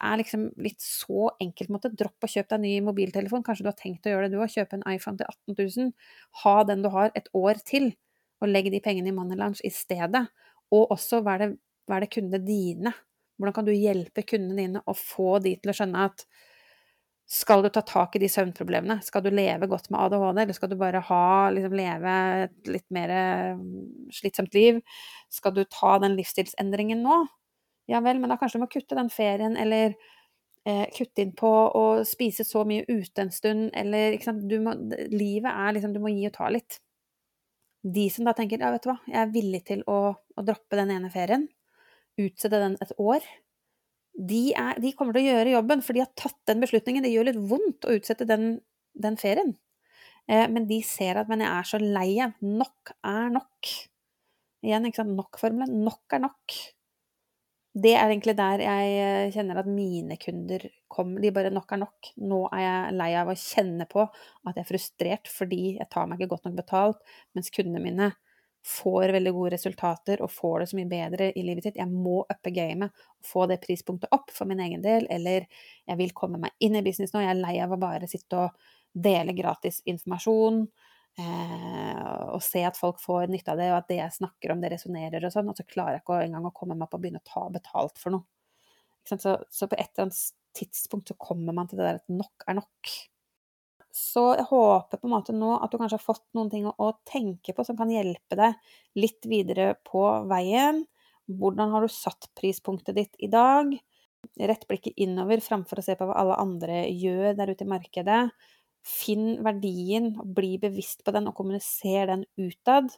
[0.03, 1.72] er liksom litt så enkelt.
[1.72, 1.92] Måte.
[1.95, 3.45] Dropp å kjøpe deg ny mobiltelefon.
[3.47, 4.40] Kanskje du har tenkt å gjøre det, du.
[4.42, 5.92] har, kjøpe en iPhone til 18 000.
[6.45, 7.92] Ha den du har, et år til.
[8.42, 10.26] Og legg de pengene i Money Lounge i stedet.
[10.74, 11.51] Og også, hva er det,
[11.88, 12.95] hva er det kundene dine?
[13.38, 16.26] Hvordan kan du hjelpe kundene dine å få de til å skjønne at
[17.34, 18.99] skal du ta tak i de søvnproblemene?
[19.03, 22.86] Skal du leve godt med ADHD, eller skal du bare ha, liksom, leve et litt
[22.92, 23.14] mer
[23.57, 24.82] mm, slitsomt liv?
[25.32, 27.22] Skal du ta den livsstilsendringen nå?
[27.91, 29.93] Ja vel, men da kanskje du må kutte den ferien, eller
[30.64, 34.76] eh, kutte inn på å spise så mye ute en stund, eller ikke sant må,
[35.12, 36.80] Livet er liksom Du må gi og ta litt.
[37.85, 40.80] De som da tenker ja, vet du hva, jeg er villig til å, å droppe
[40.80, 41.49] den ene ferien,
[42.16, 43.26] utsette den et år,
[44.14, 47.03] de, er, de, kommer til å gjøre jobben, for de har tatt den beslutningen.
[47.03, 48.61] Det gjør litt vondt å utsette den,
[48.95, 49.57] den ferien.
[50.30, 53.72] Eh, men de ser at men jeg er så lei av Nok er nok.
[54.64, 55.82] Igjen, ikke sant, nok-formelen.
[55.85, 56.57] Nok er nok
[57.74, 61.20] det er egentlig der jeg eh, kjenner at mine kunder kommer.
[61.20, 62.10] De bare 'nok er nok'.
[62.22, 66.06] Nå er jeg lei av å kjenne på at jeg er frustrert fordi jeg tar
[66.06, 67.00] meg ikke godt nok betalt,
[67.34, 68.12] mens kundene mine
[68.64, 71.76] får veldig gode resultater og får det så mye bedre i livet sitt.
[71.76, 75.44] Jeg må uppe gamet og få det prispunktet opp for min egen del, eller
[75.84, 77.20] jeg vil komme meg inn i business nå.
[77.20, 78.56] Jeg er lei av å bare sitte og
[78.94, 80.68] dele gratis informasjon.
[81.14, 84.62] Eh, og se at folk får nytte av det, og at det jeg snakker om,
[84.62, 85.50] det resonnerer og sånn.
[85.50, 88.00] Og så klarer jeg ikke engang å komme meg opp og begynne å ta betalt
[88.02, 88.26] for noe.
[89.04, 90.20] Så, så, på et eller annet
[90.56, 92.92] tidspunkt så kommer man til det der at nok er nok.
[93.94, 96.72] Så jeg håper på en måte nå at du kanskje har fått noen ting å,
[96.82, 98.56] å tenke på som kan hjelpe deg
[98.98, 100.82] litt videre på veien.
[101.30, 103.70] Hvordan har du satt prispunktet ditt i dag?
[104.40, 108.20] Rett blikket innover framfor å se på hva alle andre gjør der ute i markedet.
[108.85, 112.93] Finn verdien, bli bevisst på den og kommuniser den utad.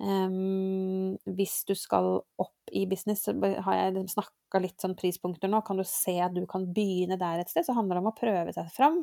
[0.00, 5.60] Um, hvis du skal opp i business, så har jeg snakka litt sånn prispunkter nå.
[5.66, 8.16] Kan du se at du kan begynne der et sted, så handler det om å
[8.16, 9.02] prøve seg fram.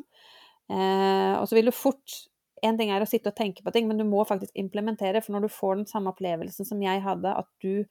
[0.70, 2.24] Uh, og så vil du fort
[2.58, 5.20] En ting er å sitte og tenke på ting, men du må faktisk implementere.
[5.22, 7.84] For når du får den samme opplevelsen som jeg hadde, at du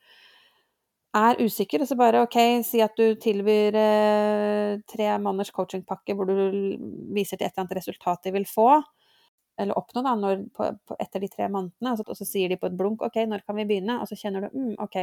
[1.15, 2.37] er usikker, og så bare OK,
[2.67, 6.35] si at du tilbyr eh, tre måneders coachingpakke hvor du
[7.15, 8.81] viser til et eller annet resultat de vil få.
[9.57, 12.59] eller oppnå da, når, på, på, etter de tre månedene, altså, og så sier de
[12.61, 13.95] på et blunk OK, når kan vi begynne?
[14.01, 14.97] Og så kjenner du mm, OK.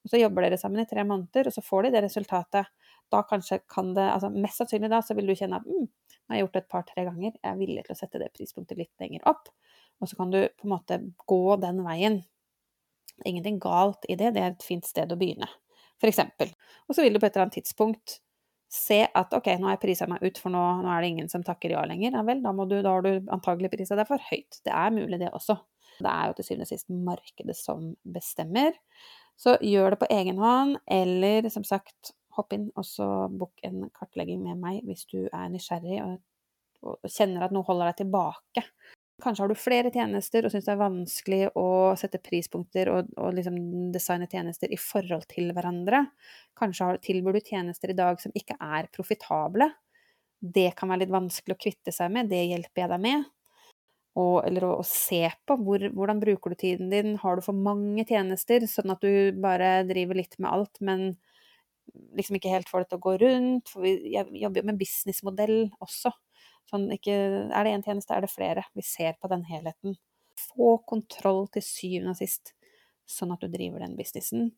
[0.00, 2.70] Og så jobber dere sammen i tre måneder, og så får de det resultatet.
[3.12, 6.32] Da kanskje kan det altså Mest sannsynlig da så vil du kjenne at mm, nå
[6.32, 8.80] har jeg gjort det et par-tre ganger, jeg er villig til å sette det prispunktet
[8.80, 9.50] litt lenger opp.
[10.00, 12.22] Og så kan du på en måte gå den veien.
[13.28, 15.48] Ingenting galt i det, det er et fint sted å begynne,
[16.06, 16.52] eksempel.
[16.88, 18.20] Og så vil du på et eller annet tidspunkt
[18.70, 21.30] se at ok, nå har jeg prisa meg ut, for nå, nå, er det ingen
[21.32, 22.14] som takker ja lenger.
[22.14, 24.60] Ja vel, da, du, da har du antagelig prisa deg for høyt.
[24.64, 25.58] Det er mulig, det også.
[26.00, 28.78] Det er jo til syvende og sist markedet som bestemmer.
[29.40, 33.88] Så gjør det på egen hånd, eller som sagt, hopp inn og så book en
[33.96, 36.20] kartlegging med meg hvis du er nysgjerrig og,
[36.86, 38.64] og kjenner at noe holder deg tilbake.
[39.22, 41.66] Kanskje har du flere tjenester og syns det er vanskelig å
[41.98, 43.58] sette prispunkter og, og liksom
[43.94, 46.04] designe tjenester i forhold til hverandre.
[46.58, 49.70] Kanskje har, tilbyr du tjenester i dag som ikke er profitable.
[50.40, 53.28] Det kan være litt vanskelig å kvitte seg med, det hjelper jeg deg med.
[54.18, 57.56] Og, eller å, å, se på hvor, hvordan bruker du tiden din, har du for
[57.56, 61.12] mange tjenester, sånn at du bare driver litt med alt, men
[62.18, 63.70] liksom ikke helt får det til å gå rundt.
[63.70, 66.12] For vi jobber jo med businessmodell også.
[66.70, 67.14] Sånn ikke
[67.50, 68.64] Er det én tjeneste, er det flere.
[68.78, 69.98] Vi ser på den helheten.
[70.38, 72.54] Få kontroll til syvende og sist,
[73.10, 74.52] sånn at du driver den businessen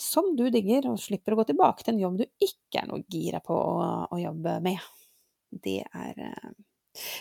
[0.00, 3.04] som du digger, og slipper å gå tilbake til en jobb du ikke er noe
[3.12, 4.80] gira på å, å jobbe med.
[5.50, 6.50] Det er eh,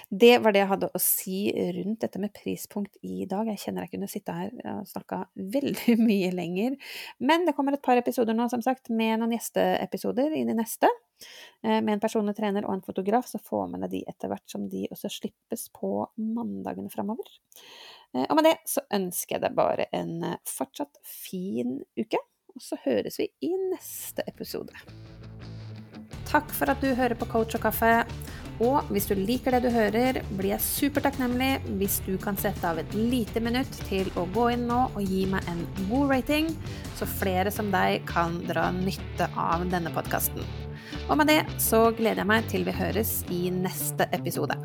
[0.10, 1.40] det var det jeg hadde å si
[1.76, 3.52] rundt dette med prispunkt i dag.
[3.52, 5.22] Jeg kjenner jeg kunne sitte her og snakka
[5.58, 6.80] veldig mye lenger.
[7.20, 10.90] Men det kommer et par episoder nå, som sagt, med noen gjesteepisoder inn i neste.
[11.64, 14.48] Eh, med en personlig trener og en fotograf, så får med deg de etter hvert
[14.52, 17.30] som de også slippes på mandagene framover.
[18.16, 22.22] Eh, og med det så ønsker jeg deg bare en eh, fortsatt fin uke,
[22.56, 24.76] og så høres vi i neste episode.
[26.30, 27.94] Takk for at du hører på Coach og kaffe.
[28.60, 32.82] Og hvis du liker det du hører, blir jeg supertakknemlig hvis du kan sette av
[32.82, 36.52] et lite minutt til å gå inn nå og gi meg en god rating,
[37.00, 40.69] så flere som deg kan dra nytte av denne podkasten.
[41.08, 44.58] Og med det så gleder jeg meg til vi høres i neste episode.